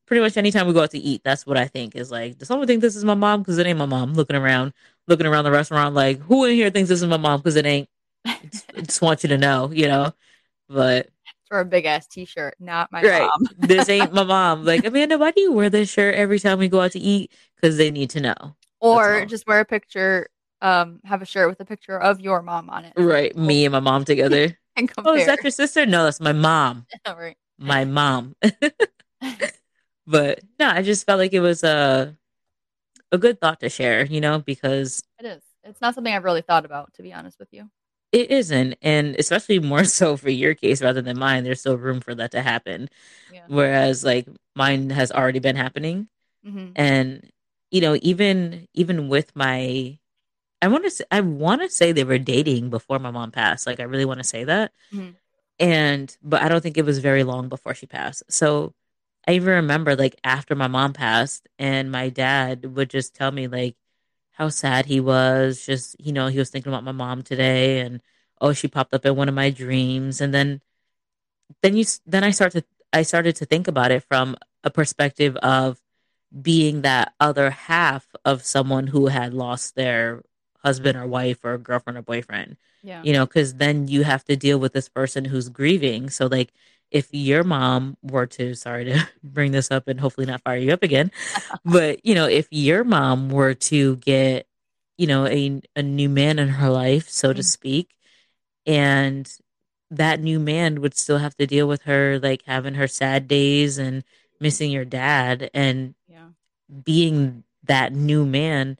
pretty 0.05 0.21
much 0.21 0.37
anytime 0.37 0.67
we 0.67 0.73
go 0.73 0.83
out 0.83 0.91
to 0.91 0.97
eat, 0.97 1.21
that's 1.23 1.45
what 1.45 1.57
I 1.57 1.67
think 1.67 1.95
is 1.95 2.11
like, 2.11 2.37
does 2.37 2.47
someone 2.47 2.67
think 2.67 2.81
this 2.81 2.95
is 2.95 3.05
my 3.05 3.13
mom? 3.13 3.43
Cause 3.43 3.57
it 3.57 3.67
ain't 3.67 3.79
my 3.79 3.85
mom 3.85 4.13
looking 4.13 4.35
around, 4.35 4.73
looking 5.07 5.25
around 5.25 5.43
the 5.43 5.51
restaurant. 5.51 5.95
Like 5.95 6.19
who 6.19 6.45
in 6.45 6.55
here 6.55 6.69
thinks 6.69 6.89
this 6.89 7.01
is 7.01 7.07
my 7.07 7.17
mom? 7.17 7.41
Cause 7.41 7.55
it 7.55 7.65
ain't, 7.65 7.89
just 8.75 9.01
want 9.01 9.23
you 9.23 9.29
to 9.29 9.37
know, 9.37 9.71
you 9.71 9.87
know, 9.87 10.13
but 10.69 11.09
for 11.47 11.59
a 11.59 11.65
big 11.65 11.85
ass 11.85 12.07
t-shirt, 12.07 12.55
not 12.59 12.91
my 12.91 13.01
right. 13.01 13.21
mom. 13.21 13.47
this 13.57 13.89
ain't 13.89 14.13
my 14.13 14.23
mom. 14.25 14.63
Like, 14.65 14.85
Amanda, 14.85 15.17
why 15.17 15.31
do 15.31 15.41
you 15.41 15.51
wear 15.51 15.69
this 15.69 15.89
shirt 15.89 16.15
every 16.15 16.39
time 16.39 16.59
we 16.59 16.69
go 16.69 16.81
out 16.81 16.91
to 16.91 16.99
eat? 16.99 17.31
Cause 17.61 17.77
they 17.77 17.91
need 17.91 18.09
to 18.11 18.21
know 18.21 18.55
or 18.81 19.25
just 19.25 19.47
wear 19.47 19.61
a 19.61 19.65
picture 19.65 20.27
um 20.61 20.99
have 21.05 21.21
a 21.21 21.25
shirt 21.25 21.47
with 21.47 21.59
a 21.59 21.65
picture 21.65 21.97
of 21.97 22.19
your 22.19 22.41
mom 22.41 22.69
on 22.69 22.83
it 22.83 22.93
right 22.97 23.35
me 23.37 23.65
and 23.65 23.71
my 23.71 23.79
mom 23.79 24.03
together 24.03 24.57
and 24.75 24.89
compare. 24.89 25.13
oh 25.13 25.15
is 25.15 25.25
that 25.25 25.41
your 25.43 25.51
sister 25.51 25.85
no 25.85 26.03
that's 26.03 26.19
my 26.19 26.33
mom 26.33 26.85
right 27.07 27.37
my 27.57 27.85
mom 27.85 28.35
but 30.07 30.41
no 30.59 30.67
i 30.69 30.81
just 30.81 31.05
felt 31.05 31.19
like 31.19 31.33
it 31.33 31.39
was 31.39 31.63
a 31.63 32.15
a 33.11 33.17
good 33.17 33.39
thought 33.39 33.59
to 33.59 33.69
share 33.69 34.05
you 34.05 34.21
know 34.21 34.39
because 34.39 35.03
it 35.19 35.25
is 35.25 35.41
it's 35.63 35.81
not 35.81 35.93
something 35.95 36.13
i've 36.13 36.23
really 36.23 36.41
thought 36.41 36.65
about 36.65 36.93
to 36.93 37.03
be 37.03 37.13
honest 37.13 37.39
with 37.39 37.49
you 37.51 37.69
it 38.11 38.29
isn't 38.31 38.75
and 38.81 39.15
especially 39.17 39.59
more 39.59 39.83
so 39.85 40.17
for 40.17 40.29
your 40.29 40.53
case 40.53 40.81
rather 40.81 41.01
than 41.01 41.17
mine 41.17 41.43
there's 41.43 41.59
still 41.59 41.77
room 41.77 41.99
for 41.99 42.15
that 42.15 42.31
to 42.31 42.41
happen 42.41 42.89
yeah. 43.31 43.41
whereas 43.47 44.03
like 44.03 44.27
mine 44.55 44.89
has 44.89 45.11
already 45.11 45.39
been 45.39 45.55
happening 45.55 46.07
mm-hmm. 46.45 46.71
and 46.75 47.31
you 47.71 47.79
know, 47.81 47.97
even 48.01 48.67
even 48.73 49.07
with 49.07 49.35
my 49.35 49.97
I 50.61 50.67
want 50.67 50.83
to 50.83 50.91
say, 50.91 51.05
I 51.09 51.21
want 51.21 51.61
to 51.61 51.69
say 51.69 51.91
they 51.91 52.03
were 52.03 52.19
dating 52.19 52.69
before 52.69 52.99
my 52.99 53.09
mom 53.09 53.31
passed. 53.31 53.65
Like 53.65 53.79
I 53.79 53.83
really 53.83 54.05
want 54.05 54.19
to 54.19 54.25
say 54.25 54.43
that. 54.43 54.71
Mm-hmm. 54.93 55.11
And 55.59 56.17
but 56.21 56.43
I 56.43 56.49
don't 56.49 56.61
think 56.61 56.77
it 56.77 56.85
was 56.85 56.99
very 56.99 57.23
long 57.23 57.49
before 57.49 57.73
she 57.73 57.87
passed. 57.87 58.23
So 58.29 58.73
I 59.27 59.33
even 59.33 59.53
remember 59.53 59.95
like 59.95 60.15
after 60.23 60.55
my 60.55 60.67
mom 60.67 60.93
passed 60.93 61.47
and 61.59 61.91
my 61.91 62.09
dad 62.09 62.75
would 62.75 62.89
just 62.89 63.15
tell 63.15 63.31
me 63.31 63.47
like 63.47 63.75
how 64.31 64.49
sad 64.49 64.85
he 64.85 64.99
was, 64.99 65.65
just 65.65 65.95
you 65.99 66.11
know, 66.11 66.27
he 66.27 66.39
was 66.39 66.49
thinking 66.49 66.71
about 66.71 66.83
my 66.83 66.91
mom 66.91 67.21
today 67.21 67.81
and 67.81 68.01
oh, 68.39 68.53
she 68.53 68.67
popped 68.67 68.93
up 68.93 69.05
in 69.05 69.15
one 69.15 69.29
of 69.29 69.35
my 69.35 69.49
dreams 69.51 70.21
and 70.21 70.33
then 70.33 70.61
then 71.61 71.75
you 71.75 71.85
then 72.05 72.23
I 72.23 72.31
started 72.31 72.65
I 72.93 73.03
started 73.03 73.35
to 73.37 73.45
think 73.45 73.67
about 73.67 73.91
it 73.91 74.03
from 74.03 74.35
a 74.63 74.69
perspective 74.69 75.35
of 75.37 75.79
being 76.39 76.81
that 76.81 77.13
other 77.19 77.49
half 77.49 78.07
of 78.25 78.43
someone 78.43 78.87
who 78.87 79.07
had 79.07 79.33
lost 79.33 79.75
their 79.75 80.23
husband 80.63 80.97
or 80.97 81.05
wife 81.05 81.43
or 81.43 81.57
girlfriend 81.57 81.97
or 81.97 82.01
boyfriend. 82.01 82.57
Yeah. 82.83 83.03
You 83.03 83.13
know, 83.13 83.25
because 83.25 83.55
then 83.55 83.87
you 83.87 84.03
have 84.03 84.23
to 84.25 84.35
deal 84.35 84.57
with 84.59 84.73
this 84.73 84.89
person 84.89 85.25
who's 85.25 85.49
grieving. 85.49 86.09
So, 86.09 86.27
like, 86.27 86.51
if 86.91 87.07
your 87.11 87.43
mom 87.43 87.97
were 88.03 88.27
to, 88.27 88.53
sorry 88.53 88.85
to 88.85 89.09
bring 89.23 89.51
this 89.51 89.71
up 89.71 89.87
and 89.87 89.99
hopefully 89.99 90.27
not 90.27 90.43
fire 90.43 90.57
you 90.57 90.73
up 90.73 90.83
again, 90.83 91.11
but, 91.65 92.05
you 92.05 92.13
know, 92.13 92.27
if 92.27 92.47
your 92.51 92.83
mom 92.83 93.29
were 93.29 93.53
to 93.53 93.95
get, 93.97 94.47
you 94.97 95.07
know, 95.07 95.25
a, 95.25 95.61
a 95.75 95.81
new 95.81 96.09
man 96.09 96.37
in 96.37 96.49
her 96.49 96.69
life, 96.69 97.09
so 97.09 97.29
mm-hmm. 97.29 97.37
to 97.37 97.43
speak, 97.43 97.95
and 98.65 99.31
that 99.89 100.21
new 100.21 100.39
man 100.39 100.81
would 100.81 100.95
still 100.95 101.17
have 101.17 101.35
to 101.37 101.47
deal 101.47 101.67
with 101.67 101.83
her, 101.83 102.19
like 102.19 102.43
having 102.45 102.75
her 102.75 102.87
sad 102.87 103.27
days 103.27 103.77
and 103.77 104.03
missing 104.39 104.71
your 104.71 104.85
dad. 104.85 105.49
And 105.53 105.95
being 106.83 107.43
that 107.63 107.93
new 107.93 108.25
man, 108.25 108.77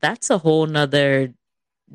that's 0.00 0.30
a 0.30 0.38
whole 0.38 0.66
nother 0.66 1.34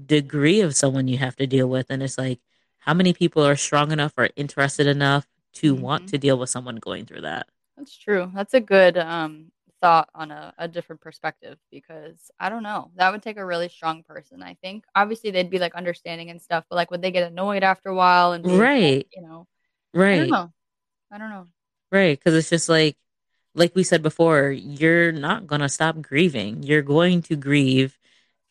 degree 0.05 0.61
of 0.61 0.75
someone 0.75 1.07
you 1.07 1.17
have 1.17 1.35
to 1.37 1.47
deal 1.47 1.67
with. 1.67 1.87
And 1.89 2.03
it's 2.03 2.17
like, 2.17 2.39
how 2.79 2.93
many 2.93 3.13
people 3.13 3.45
are 3.45 3.55
strong 3.55 3.91
enough 3.91 4.13
or 4.17 4.29
interested 4.35 4.87
enough 4.87 5.27
to 5.55 5.73
mm-hmm. 5.73 5.83
want 5.83 6.09
to 6.09 6.17
deal 6.17 6.37
with 6.37 6.49
someone 6.49 6.77
going 6.77 7.05
through 7.05 7.21
that? 7.21 7.47
That's 7.77 7.97
true. 7.97 8.31
That's 8.33 8.53
a 8.53 8.61
good 8.61 8.97
um, 8.97 9.51
thought 9.81 10.09
on 10.15 10.31
a, 10.31 10.53
a, 10.57 10.67
different 10.67 11.01
perspective 11.01 11.57
because 11.71 12.31
I 12.39 12.49
don't 12.49 12.63
know. 12.63 12.91
That 12.95 13.11
would 13.11 13.21
take 13.21 13.37
a 13.37 13.45
really 13.45 13.69
strong 13.69 14.03
person, 14.03 14.41
I 14.41 14.55
think. 14.61 14.85
Obviously, 14.95 15.31
they'd 15.31 15.49
be 15.49 15.59
like 15.59 15.75
understanding 15.75 16.29
and 16.29 16.41
stuff, 16.41 16.63
but 16.69 16.75
like, 16.75 16.91
would 16.91 17.01
they 17.01 17.11
get 17.11 17.29
annoyed 17.29 17.63
after 17.63 17.89
a 17.89 17.95
while? 17.95 18.31
And 18.31 18.45
right, 18.57 18.97
like, 18.97 19.07
you 19.15 19.21
know, 19.21 19.47
right. 19.93 20.13
I 20.13 20.17
don't 20.19 20.29
know. 20.29 20.53
I 21.11 21.17
don't 21.17 21.29
know. 21.29 21.47
Right, 21.91 22.17
because 22.17 22.33
it's 22.33 22.49
just 22.49 22.69
like 22.69 22.97
like 23.55 23.73
we 23.73 23.83
said 23.83 24.03
before, 24.03 24.51
you're 24.51 25.11
not 25.11 25.47
to 25.47 25.69
stop 25.69 26.01
grieving. 26.01 26.61
You're 26.63 26.81
going 26.81 27.21
to 27.23 27.35
grieve 27.35 27.97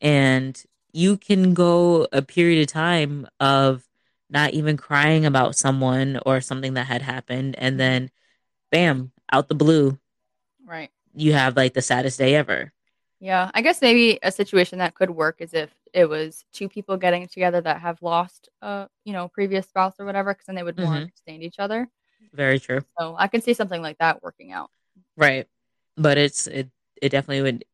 and 0.01 0.61
you 0.93 1.17
can 1.17 1.55
go 1.55 2.09
a 2.13 2.23
period 2.23 2.63
of 2.63 2.73
time 2.73 3.29
of 3.39 3.85
not 4.31 4.55
even 4.55 4.77
crying 4.77 5.27
about 5.27 5.57
someone 5.57 6.19
or 6.27 6.41
something 6.41 6.75
that 6.75 6.87
had 6.87 7.03
happened 7.03 7.55
and 7.59 7.79
then 7.79 8.11
bam, 8.71 9.13
out 9.33 9.49
the 9.49 9.55
blue. 9.55 9.99
Right. 10.67 10.91
You 11.15 11.33
have 11.35 11.57
like 11.57 11.75
the 11.75 11.83
saddest 11.83 12.19
day 12.19 12.35
ever. 12.35 12.73
Yeah, 13.21 13.51
I 13.55 13.63
guess 13.63 13.81
maybe 13.81 14.19
a 14.23 14.31
situation 14.31 14.81
that 14.81 14.95
could 14.95 15.11
work 15.11 15.37
is 15.39 15.55
if 15.55 15.71
it 15.95 16.07
was 16.07 16.45
two 16.53 16.69
people 16.69 16.97
getting 16.97 17.27
together 17.27 17.61
that 17.61 17.81
have 17.81 18.03
lost, 18.03 18.49
a 18.61 18.89
you 19.05 19.13
know, 19.13 19.29
previous 19.29 19.67
spouse 19.67 19.95
or 19.99 20.05
whatever, 20.05 20.35
because 20.35 20.47
then 20.47 20.57
they 20.57 20.63
would 20.63 20.77
more 20.77 20.87
mm-hmm. 20.87 20.97
understand 20.97 21.43
each 21.43 21.59
other. 21.59 21.89
Very 22.35 22.59
true. 22.59 22.81
So 22.99 23.15
I 23.17 23.29
can 23.29 23.41
see 23.41 23.55
something 23.55 23.81
like 23.81 23.99
that 23.99 24.23
working 24.23 24.53
out. 24.53 24.71
Right. 25.17 25.47
But 25.97 26.19
it's 26.19 26.47
it 26.47 26.69
it 27.01 27.11
definitely 27.11 27.43
would 27.43 27.65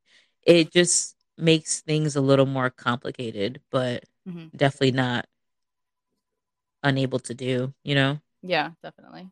it 0.42 0.70
just 0.70 1.16
makes 1.36 1.80
things 1.80 2.16
a 2.16 2.20
little 2.20 2.46
more 2.46 2.70
complicated, 2.70 3.60
but 3.70 4.04
mm-hmm. 4.28 4.56
definitely 4.56 4.92
not 4.92 5.26
unable 6.82 7.18
to 7.20 7.34
do, 7.34 7.74
you 7.84 7.94
know? 7.94 8.20
Yeah, 8.42 8.70
definitely. 8.82 9.30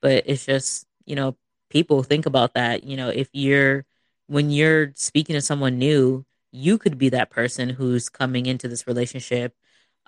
But 0.00 0.24
it's 0.26 0.44
just, 0.46 0.86
you 1.06 1.16
know, 1.16 1.36
people 1.70 2.02
think 2.02 2.26
about 2.26 2.54
that, 2.54 2.84
you 2.84 2.96
know, 2.96 3.08
if 3.08 3.28
you're 3.32 3.84
when 4.26 4.50
you're 4.50 4.92
speaking 4.94 5.34
to 5.34 5.40
someone 5.40 5.78
new, 5.78 6.24
you 6.52 6.78
could 6.78 6.98
be 6.98 7.10
that 7.10 7.30
person 7.30 7.68
who's 7.68 8.08
coming 8.08 8.46
into 8.46 8.68
this 8.68 8.86
relationship 8.86 9.54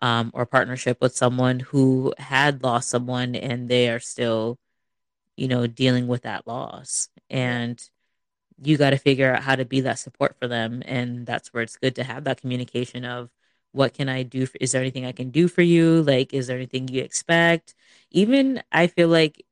um, 0.03 0.31
or 0.35 0.47
partnership 0.47 0.99
with 1.01 1.17
someone 1.17 1.61
who 1.61 2.15
had 2.19 2.63
lost 2.63 2.89
someone 2.89 3.35
and 3.35 3.69
they 3.69 3.89
are 3.91 4.01
still 4.01 4.59
you 5.37 5.49
know, 5.49 5.67
dealing 5.67 6.07
with 6.07 6.23
that 6.23 6.47
loss. 6.47 7.09
And 7.31 7.81
you 8.63 8.77
got 8.79 8.91
to 8.91 8.99
figure 8.99 9.35
out 9.35 9.43
how 9.43 9.57
to 9.57 9.65
be 9.65 9.81
that 9.83 9.99
support 9.99 10.37
for 10.39 10.49
them. 10.49 10.83
And 10.87 11.27
that's 11.27 11.53
where 11.53 11.63
it's 11.63 11.77
good 11.77 11.97
to 11.97 12.05
have 12.05 12.25
that 12.25 12.41
communication 12.41 13.05
of 13.05 13.31
what 13.77 13.95
can 13.95 14.09
I 14.09 14.23
do? 14.25 14.47
For, 14.47 14.59
is 14.61 14.73
there 14.73 14.81
anything 14.83 15.07
I 15.07 15.13
can 15.13 15.31
do 15.31 15.49
for 15.49 15.63
you? 15.63 16.03
Like, 16.03 16.35
is 16.35 16.49
there 16.49 16.57
anything 16.57 16.89
you 16.89 17.03
expect? 17.03 17.75
Even 18.11 18.63
I 18.73 18.87
feel 18.89 19.09
like 19.09 19.45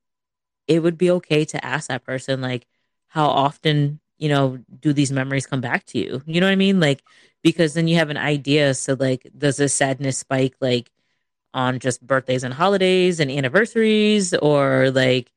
it 0.69 0.83
would 0.83 0.99
be 0.99 1.11
okay 1.13 1.45
to 1.47 1.65
ask 1.65 1.89
that 1.89 2.05
person, 2.05 2.41
like, 2.41 2.67
how 3.09 3.27
often, 3.27 4.01
you 4.19 4.29
know, 4.29 4.59
do 4.81 4.93
these 4.93 5.13
memories 5.13 5.47
come 5.47 5.61
back 5.61 5.85
to 5.87 5.99
you? 5.99 6.23
You 6.27 6.41
know 6.41 6.47
what 6.47 6.53
I 6.53 6.57
mean? 6.57 6.81
Like, 6.81 7.03
because 7.43 7.75
then 7.75 7.89
you 7.89 7.97
have 7.97 8.11
an 8.11 8.17
idea. 8.19 8.75
So, 8.75 8.97
like, 8.99 9.29
does 9.37 9.59
this 9.59 9.75
sadness 9.75 10.19
spike 10.19 10.55
like 10.61 10.91
on 11.55 11.79
just 11.79 12.07
birthdays 12.07 12.45
and 12.45 12.55
holidays 12.55 13.21
and 13.21 13.31
anniversaries, 13.31 14.35
or 14.35 14.91
like, 14.91 15.31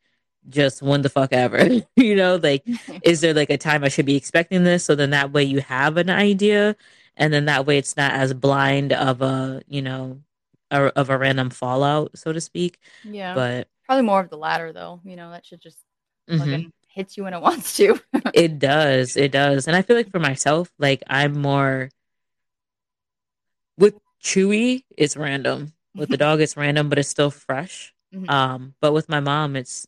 just 0.49 0.81
when 0.81 1.01
the 1.01 1.09
fuck 1.09 1.33
ever 1.33 1.67
you 1.95 2.15
know 2.15 2.37
like 2.41 2.63
is 3.03 3.21
there 3.21 3.33
like 3.33 3.49
a 3.49 3.57
time 3.57 3.83
i 3.83 3.89
should 3.89 4.05
be 4.05 4.15
expecting 4.15 4.63
this 4.63 4.85
so 4.85 4.95
then 4.95 5.09
that 5.09 5.31
way 5.31 5.43
you 5.43 5.59
have 5.59 5.97
an 5.97 6.09
idea 6.09 6.75
and 7.17 7.33
then 7.33 7.45
that 7.45 7.65
way 7.65 7.77
it's 7.77 7.97
not 7.97 8.13
as 8.13 8.33
blind 8.33 8.93
of 8.93 9.21
a 9.21 9.61
you 9.67 9.81
know 9.81 10.21
a, 10.71 10.85
of 10.97 11.09
a 11.09 11.17
random 11.17 11.49
fallout, 11.49 12.17
so 12.17 12.31
to 12.31 12.41
speak. 12.41 12.79
Yeah. 13.03 13.35
But 13.35 13.67
Probably 13.85 14.03
more 14.03 14.21
of 14.21 14.29
the 14.29 14.37
latter 14.37 14.71
though. 14.73 15.01
You 15.03 15.15
know, 15.15 15.31
that 15.31 15.45
should 15.45 15.61
just 15.61 15.77
mhm. 16.29 16.39
fucking 16.39 16.73
hits 16.87 17.17
you 17.17 17.23
when 17.23 17.33
it 17.33 17.41
wants 17.41 17.75
to. 17.77 17.99
it 18.33 18.59
does, 18.59 19.17
it 19.17 19.31
does, 19.31 19.67
and 19.67 19.75
I 19.75 19.81
feel 19.81 19.95
like 19.95 20.11
for 20.11 20.19
myself, 20.19 20.71
like 20.79 21.03
I'm 21.07 21.41
more 21.41 21.89
with 23.77 23.95
Chewy, 24.23 24.83
it's 24.97 25.17
random. 25.17 25.73
With 25.95 26.09
the 26.09 26.17
dog, 26.25 26.41
it's 26.41 26.57
random, 26.57 26.89
but 26.89 26.99
it's 26.99 27.09
still 27.09 27.31
fresh. 27.31 27.93
Mhm. 28.13 28.29
Um, 28.29 28.75
but 28.81 28.93
with 28.93 29.09
my 29.09 29.19
mom, 29.19 29.55
it's 29.55 29.87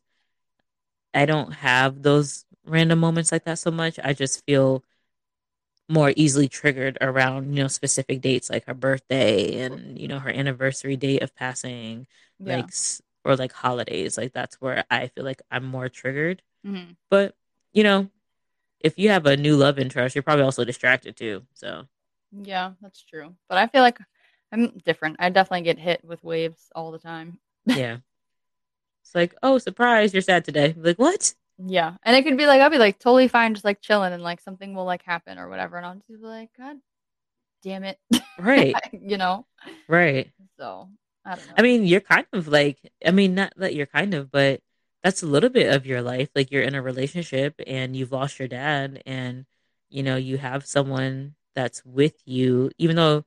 I 1.13 1.25
don't 1.25 1.51
have 1.51 2.01
those 2.03 2.45
random 2.65 2.99
moments 2.99 3.31
like 3.31 3.45
that 3.45 3.59
so 3.59 3.71
much. 3.71 3.99
I 4.03 4.13
just 4.13 4.45
feel 4.45 4.83
more 5.89 6.13
easily 6.15 6.47
triggered 6.47 6.97
around 7.01 7.55
you 7.55 7.63
know 7.63 7.67
specific 7.67 8.21
dates 8.21 8.49
like 8.49 8.65
her 8.65 8.73
birthday 8.75 9.61
and 9.61 9.99
you 9.99 10.07
know 10.07 10.19
her 10.19 10.29
anniversary 10.29 10.95
date 10.95 11.23
of 11.23 11.35
passing 11.35 12.07
yeah. 12.39 12.57
like 12.57 12.71
or 13.25 13.35
like 13.35 13.51
holidays 13.51 14.17
like 14.17 14.33
that's 14.33 14.55
where 14.61 14.85
i 14.91 15.07
feel 15.07 15.25
like 15.25 15.41
i'm 15.51 15.65
more 15.65 15.89
triggered 15.89 16.41
Mhm. 16.65 16.95
but 17.09 17.35
you 17.73 17.83
know 17.83 18.09
if 18.81 18.97
you 18.99 19.09
have 19.09 19.25
a 19.25 19.37
new 19.37 19.57
love 19.57 19.79
interest 19.79 20.15
you're 20.15 20.23
probably 20.23 20.45
also 20.45 20.65
distracted 20.65 21.17
too 21.17 21.45
so 21.53 21.87
Yeah, 22.31 22.73
that's 22.81 23.03
true. 23.03 23.35
But 23.47 23.57
I 23.57 23.67
feel 23.67 23.81
like 23.81 23.99
I'm 24.51 24.77
different. 24.85 25.17
I 25.19 25.29
definitely 25.29 25.63
get 25.63 25.79
hit 25.79 26.03
with 26.03 26.23
waves 26.23 26.69
all 26.75 26.91
the 26.91 26.99
time. 26.99 27.39
yeah 27.65 27.97
it's 29.03 29.15
like 29.15 29.33
oh 29.43 29.57
surprise 29.57 30.13
you're 30.13 30.21
sad 30.21 30.45
today 30.45 30.73
like 30.77 30.97
what 30.99 31.33
Yeah. 31.63 31.95
And 32.03 32.15
it 32.15 32.23
could 32.23 32.37
be 32.37 32.45
like 32.45 32.61
I'll 32.61 32.69
be 32.69 32.77
like 32.77 32.99
totally 32.99 33.27
fine 33.27 33.53
just 33.53 33.65
like 33.65 33.81
chilling 33.81 34.13
and 34.13 34.23
like 34.23 34.41
something 34.41 34.73
will 34.73 34.85
like 34.85 35.03
happen 35.03 35.37
or 35.37 35.49
whatever 35.49 35.77
and 35.77 35.85
I'll 35.85 35.95
just 35.95 36.07
be 36.07 36.15
like 36.15 36.49
god 36.57 36.77
damn 37.63 37.83
it. 37.83 37.99
right 38.39 38.75
you 38.93 39.17
know. 39.17 39.45
right 39.87 40.31
So, 40.57 40.89
I 41.25 41.35
don't 41.35 41.47
know. 41.47 41.53
I 41.57 41.61
mean, 41.61 41.85
you're 41.85 42.01
kind 42.01 42.25
of 42.33 42.47
like, 42.47 42.77
I 43.05 43.11
mean, 43.11 43.35
not 43.35 43.53
that 43.57 43.75
you're 43.75 43.85
kind 43.85 44.13
of, 44.13 44.31
but 44.31 44.61
that's 45.03 45.23
a 45.23 45.27
little 45.27 45.49
bit 45.49 45.73
of 45.73 45.85
your 45.85 46.01
life. 46.01 46.29
Like 46.35 46.51
you're 46.51 46.63
in 46.63 46.75
a 46.75 46.81
relationship 46.81 47.59
and 47.67 47.95
you've 47.95 48.11
lost 48.11 48.39
your 48.39 48.47
dad, 48.47 49.01
and 49.05 49.45
you 49.89 50.03
know, 50.03 50.15
you 50.17 50.37
have 50.37 50.65
someone 50.65 51.35
that's 51.55 51.83
with 51.85 52.15
you, 52.25 52.71
even 52.77 52.95
though 52.95 53.25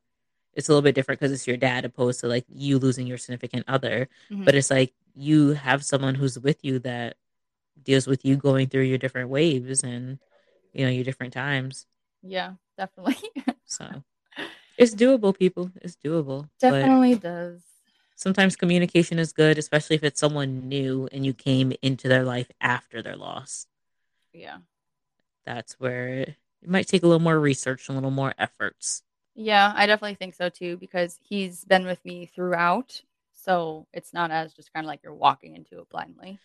it's 0.55 0.69
a 0.69 0.73
little 0.73 0.83
bit 0.83 0.95
different 0.95 1.21
because 1.21 1.33
it's 1.33 1.47
your 1.47 1.57
dad 1.57 1.85
opposed 1.85 2.21
to 2.21 2.29
like 2.29 2.45
you 2.49 2.79
losing 2.79 3.07
your 3.07 3.19
significant 3.19 3.65
other. 3.69 4.09
Mhm. 4.31 4.45
But 4.45 4.55
it's 4.55 4.71
like 4.71 4.93
you 5.15 5.51
have 5.53 5.85
someone 5.85 6.15
who's 6.15 6.39
with 6.39 6.59
you 6.65 6.79
that 6.81 7.17
deals 7.85 8.07
with 8.07 8.25
you 8.25 8.37
going 8.37 8.69
through 8.69 8.83
your 8.83 8.99
different 8.99 9.31
waves 9.31 9.83
and, 9.85 10.19
you 10.73 10.85
know, 10.85 10.91
your 10.91 11.05
different 11.05 11.33
times. 11.33 11.87
yeah, 12.23 12.55
definitely. 12.77 13.17
So 13.65 14.03
it's 14.77 14.95
doable, 14.95 15.37
people. 15.37 15.71
It's 15.83 15.97
doable. 15.97 16.49
Definitely 16.61 17.17
does. 17.17 17.63
sometimes 18.17 18.57
communication 18.57 19.19
is 19.19 19.33
good, 19.33 19.59
especially 19.59 19.97
if 19.97 20.05
it's 20.05 20.21
someone 20.21 20.69
new 20.69 21.09
and 21.13 21.25
you 21.27 21.35
came 21.35 21.73
into 21.83 22.09
their 22.09 22.25
life 22.25 22.51
after 22.61 23.03
their 23.03 23.17
loss. 23.17 23.67
Yeah. 24.33 24.59
That's 25.45 25.75
where 25.75 26.09
it, 26.09 26.37
it 26.63 26.69
might 26.69 26.87
take 26.89 27.03
a 27.03 27.07
little 27.07 27.21
more 27.21 27.39
research, 27.39 27.89
a 27.89 27.93
little 27.93 28.11
more 28.11 28.35
efforts. 28.39 29.03
Yeah, 29.35 29.73
I 29.75 29.87
definitely 29.87 30.15
think 30.17 30.35
so 30.35 30.49
too 30.49 30.77
because 30.77 31.19
he's 31.23 31.65
been 31.65 31.87
with 31.87 32.05
me 32.05 32.27
throughout. 32.27 33.03
So 33.33 33.87
it's 33.93 34.13
not 34.13 34.31
as 34.31 34.53
just 34.55 34.73
kind 34.73 34.85
of 34.85 34.89
like 34.89 35.01
you're 35.03 35.15
walking 35.15 35.57
into 35.57 35.81
it 35.81 35.89
blindly. 35.91 36.39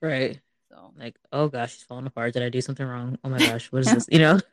Right. 0.00 0.40
So, 0.70 0.92
Like, 0.98 1.16
oh 1.32 1.48
gosh, 1.48 1.74
she's 1.74 1.82
falling 1.82 2.06
apart. 2.06 2.32
Did 2.32 2.42
I 2.42 2.48
do 2.48 2.60
something 2.60 2.86
wrong? 2.86 3.18
Oh 3.24 3.28
my 3.28 3.38
gosh, 3.38 3.70
what 3.70 3.82
is 3.86 3.92
this? 3.92 4.08
You 4.10 4.18
know? 4.18 4.40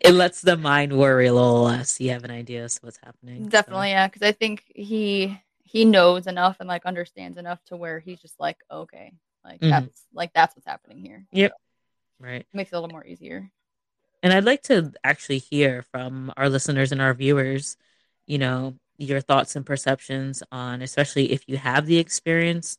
it 0.00 0.12
lets 0.12 0.40
the 0.40 0.56
mind 0.56 0.96
worry 0.96 1.26
a 1.26 1.32
little 1.32 1.62
less. 1.62 2.00
You 2.00 2.10
have 2.10 2.24
an 2.24 2.30
idea 2.30 2.64
as 2.64 2.76
to 2.76 2.86
what's 2.86 2.98
happening. 3.02 3.44
so. 3.44 3.50
Definitely, 3.50 3.90
yeah, 3.90 4.08
because 4.08 4.22
I 4.22 4.32
think 4.32 4.64
he 4.74 5.38
he 5.64 5.84
knows 5.84 6.26
enough 6.26 6.58
and 6.60 6.68
like 6.68 6.84
understands 6.84 7.38
enough 7.38 7.64
to 7.66 7.76
where 7.76 7.98
he's 7.98 8.20
just 8.20 8.38
like, 8.38 8.58
okay, 8.70 9.12
like 9.44 9.60
Mhm. 9.60 9.70
that's 9.70 10.06
like 10.12 10.32
that's 10.34 10.54
what's 10.54 10.66
happening 10.66 10.98
here. 10.98 11.26
Yep. 11.32 11.52
Right. 12.18 12.46
Makes 12.52 12.72
it 12.72 12.76
a 12.76 12.80
little 12.80 12.92
more 12.92 13.06
easier. 13.06 13.50
And 14.22 14.32
I'd 14.32 14.44
like 14.44 14.62
to 14.64 14.92
actually 15.02 15.38
hear 15.38 15.82
from 15.90 16.32
our 16.36 16.48
listeners 16.48 16.92
and 16.92 17.00
our 17.00 17.14
viewers, 17.14 17.76
you 18.26 18.38
know, 18.38 18.74
your 18.98 19.20
thoughts 19.20 19.56
and 19.56 19.66
perceptions 19.66 20.42
on, 20.52 20.80
especially 20.82 21.32
if 21.32 21.42
you 21.48 21.56
have 21.56 21.86
the 21.86 21.98
experience 21.98 22.78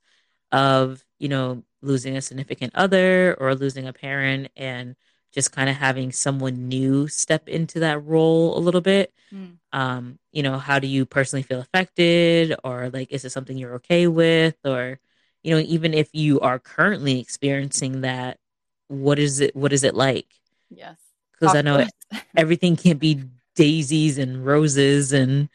of, 0.51 1.03
you 1.19 1.27
know, 1.27 1.63
losing 1.83 2.17
a 2.17 2.21
significant 2.21 2.73
other 2.75 3.35
or 3.39 3.55
losing 3.55 3.87
a 3.87 3.93
parent 3.93 4.49
and 4.55 4.95
just 5.33 5.51
kind 5.51 5.69
of 5.69 5.75
having 5.75 6.11
someone 6.11 6.67
new 6.69 7.07
step 7.07 7.49
into 7.49 7.79
that 7.81 8.03
role 8.05 8.57
a 8.57 8.61
little 8.61 8.81
bit. 8.81 9.13
Mm. 9.33 9.57
Um, 9.71 10.19
you 10.31 10.43
know, 10.43 10.57
how 10.59 10.79
do 10.79 10.87
you 10.87 11.05
personally 11.05 11.43
feel 11.43 11.59
affected? 11.59 12.55
Or 12.63 12.89
like, 12.89 13.11
is 13.11 13.25
it 13.25 13.31
something 13.31 13.57
you're 13.57 13.75
okay 13.75 14.07
with? 14.07 14.55
Or, 14.65 14.99
you 15.43 15.55
know, 15.55 15.61
even 15.61 15.93
if 15.93 16.09
you 16.13 16.39
are 16.41 16.59
currently 16.59 17.19
experiencing 17.19 18.01
that, 18.01 18.39
what 18.87 19.19
is 19.19 19.39
it, 19.41 19.55
what 19.55 19.73
is 19.73 19.83
it 19.83 19.95
like? 19.95 20.27
Yes. 20.69 20.97
Because 21.33 21.55
I 21.55 21.61
know 21.61 21.85
everything 22.35 22.75
can't 22.75 22.99
be 22.99 23.23
daisies 23.55 24.17
and 24.17 24.45
roses 24.45 25.13
and 25.13 25.47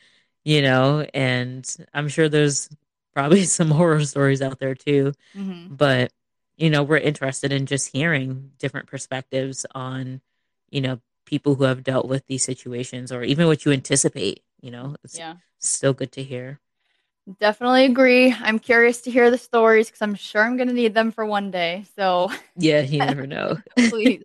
you 0.44 0.62
know 0.62 1.04
and 1.14 1.76
i'm 1.94 2.08
sure 2.08 2.28
there's 2.28 2.68
probably 3.12 3.42
some 3.58 3.70
horror 3.70 4.04
stories 4.04 4.40
out 4.42 4.60
there 4.60 4.74
too 4.74 5.12
Mhm. 5.36 5.76
but 5.76 6.12
you 6.58 6.70
know 6.70 6.84
we're 6.84 6.98
interested 6.98 7.52
in 7.52 7.66
just 7.66 7.92
hearing 7.94 8.52
different 8.58 8.88
perspectives 8.88 9.66
on 9.74 10.22
you 10.70 10.82
know 10.82 11.00
people 11.26 11.56
who 11.56 11.64
have 11.64 11.84
dealt 11.84 12.08
with 12.08 12.26
these 12.28 12.44
situations 12.44 13.12
or 13.12 13.24
even 13.24 13.48
what 13.48 13.66
you 13.66 13.72
anticipate 13.72 14.42
you 14.62 14.72
know 14.72 14.96
it's 15.04 15.20
Yeah. 15.20 15.36
still 15.60 15.94
good 15.94 16.12
to 16.12 16.24
hear 16.24 16.60
Definitely 17.40 17.84
agree. 17.84 18.32
I'm 18.32 18.58
curious 18.58 19.02
to 19.02 19.10
hear 19.10 19.30
the 19.30 19.36
stories 19.38 19.88
because 19.88 20.00
I'm 20.00 20.14
sure 20.14 20.42
I'm 20.42 20.56
going 20.56 20.68
to 20.68 20.74
need 20.74 20.94
them 20.94 21.12
for 21.12 21.26
one 21.26 21.50
day. 21.50 21.84
So 21.94 22.30
yeah 22.56 22.80
you 22.80 23.00
never 23.02 23.26
know 23.26 23.58
please. 23.88 24.24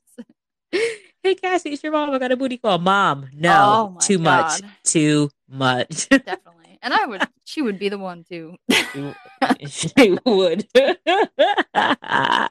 hey 1.23 1.35
cassie 1.35 1.71
it's 1.73 1.83
your 1.83 1.91
mom 1.91 2.09
i 2.11 2.19
got 2.19 2.31
a 2.31 2.37
booty 2.37 2.57
call 2.57 2.77
mom 2.77 3.27
Oh 3.47 3.87
no 3.87 3.89
my 3.89 4.09
too 4.09 4.19
much 4.19 4.61
too 4.83 5.29
much 5.47 6.07
Definitely. 6.25 6.52
And 6.83 6.93
I 6.93 7.05
would, 7.05 7.21
she 7.45 7.61
would 7.61 7.79
be 7.79 7.87
the 7.89 7.97
one 7.97 8.23
too. 8.29 8.57
she 9.67 10.17
would. 10.25 10.67
Cassie, 10.75 12.49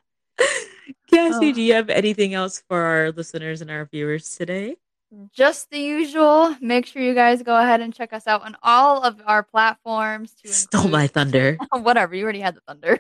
Oh. 1.15 1.53
do 1.53 1.61
you 1.61 1.75
have 1.75 1.91
anything 1.91 2.33
else 2.35 2.63
for 2.69 2.81
our 2.81 3.13
listeners 3.13 3.61
and 3.61 3.71
our 3.71 3.85
viewers 3.85 4.35
today? 4.37 4.77
Just 5.35 5.69
the 5.71 5.79
usual. 5.79 6.57
Make 6.63 6.87
sure 6.87 7.03
you 7.03 7.15
guys 7.15 7.43
go 7.43 7.55
ahead 7.55 7.83
and 7.83 7.93
check 7.95 8.15
us 8.15 8.27
out 8.27 8.43
on 8.43 8.57
all 8.63 9.03
of 9.03 9.21
our 9.27 9.43
platforms. 9.43 10.33
To 10.43 10.49
Stole 10.53 10.89
my 10.89 11.07
thunder. 11.07 11.59
whatever 11.73 12.15
you 12.15 12.25
already 12.25 12.41
had 12.41 12.55
the 12.57 12.63
thunder 12.67 12.99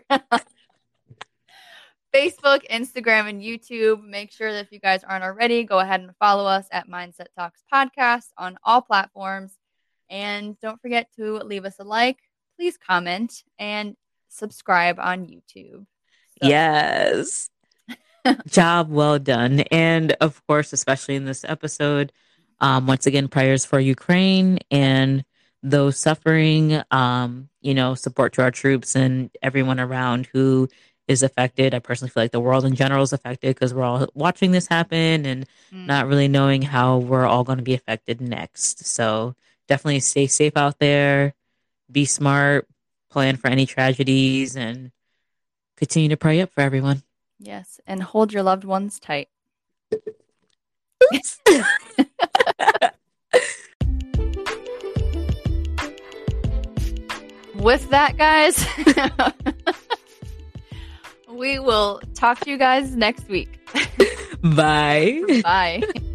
facebook 2.14 2.61
instagram 2.71 3.27
and 3.27 3.40
youtube 3.40 4.05
make 4.07 4.31
sure 4.31 4.53
that 4.53 4.66
if 4.66 4.71
you 4.71 4.79
guys 4.79 5.03
aren't 5.03 5.25
already 5.25 5.64
go 5.64 5.79
ahead 5.79 5.99
and 6.03 6.11
follow 6.21 6.45
us 6.45 6.66
at 6.71 6.87
mindset 6.87 7.25
talks 7.38 7.62
podcast 7.73 8.27
on 8.37 8.59
all 8.64 8.83
platforms 8.83 9.55
and 10.12 10.59
don't 10.61 10.81
forget 10.81 11.09
to 11.16 11.38
leave 11.38 11.64
us 11.64 11.81
a 11.81 11.85
like 11.85 12.18
please 12.57 12.79
comment 12.79 13.42
and 13.59 13.96
subscribe 14.29 14.98
on 15.01 15.27
youtube 15.27 15.87
So, 16.42 16.48
Yes. 16.48 17.51
Job 18.48 18.90
well 18.90 19.18
done. 19.18 19.61
And 19.72 20.12
of 20.20 20.44
course, 20.46 20.72
especially 20.72 21.16
in 21.16 21.25
this 21.25 21.44
episode, 21.44 22.12
um, 22.61 22.87
once 22.87 23.07
again, 23.07 23.29
prayers 23.29 23.64
for 23.64 23.81
Ukraine 23.81 24.61
and 24.70 25.25
those 25.62 25.98
suffering, 25.98 26.83
um, 26.92 27.48
you 27.61 27.75
know, 27.75 27.94
support 27.94 28.35
to 28.35 28.42
our 28.42 28.51
troops 28.53 28.94
and 28.96 29.31
everyone 29.42 29.81
around 29.81 30.29
who 30.33 30.68
is 31.09 31.22
affected. 31.25 31.75
I 31.75 31.81
personally 31.81 32.11
feel 32.11 32.22
like 32.25 32.33
the 32.33 32.40
world 32.40 32.64
in 32.64 32.75
general 32.77 33.03
is 33.03 33.12
affected 33.12 33.55
because 33.57 33.75
we're 33.75 33.83
all 33.85 34.07
watching 34.14 34.53
this 34.53 34.68
happen 34.68 35.27
and 35.27 35.46
mm, 35.72 35.87
not 35.87 36.07
really 36.07 36.29
knowing 36.29 36.62
how 36.62 36.98
we're 36.98 37.27
all 37.27 37.44
going 37.44 37.59
to 37.59 37.64
be 37.64 37.75
affected 37.75 38.20
next. 38.20 38.87
So 38.87 39.35
definitely 39.72 40.00
stay 40.00 40.26
safe 40.26 40.54
out 40.54 40.78
there, 40.78 41.32
be 41.90 42.04
smart, 42.04 42.68
plan 43.11 43.37
for 43.37 43.48
any 43.48 43.64
tragedies, 43.64 44.54
and 44.54 44.92
continue 45.78 46.11
to 46.11 46.16
pray 46.18 46.42
up 46.42 46.52
for 46.52 46.61
everyone. 46.61 47.02
yes 47.38 47.80
and 47.87 48.02
hold 48.02 48.32
your 48.32 48.42
loved 48.42 48.64
ones 48.64 49.00
tight 49.00 49.28
with 57.54 57.88
that 57.90 58.16
guys 58.16 58.66
we 61.28 61.58
will 61.58 62.00
talk 62.14 62.40
to 62.40 62.50
you 62.50 62.58
guys 62.58 62.94
next 62.96 63.28
week 63.28 63.58
Bye. 64.42 65.22
bye 65.42 65.82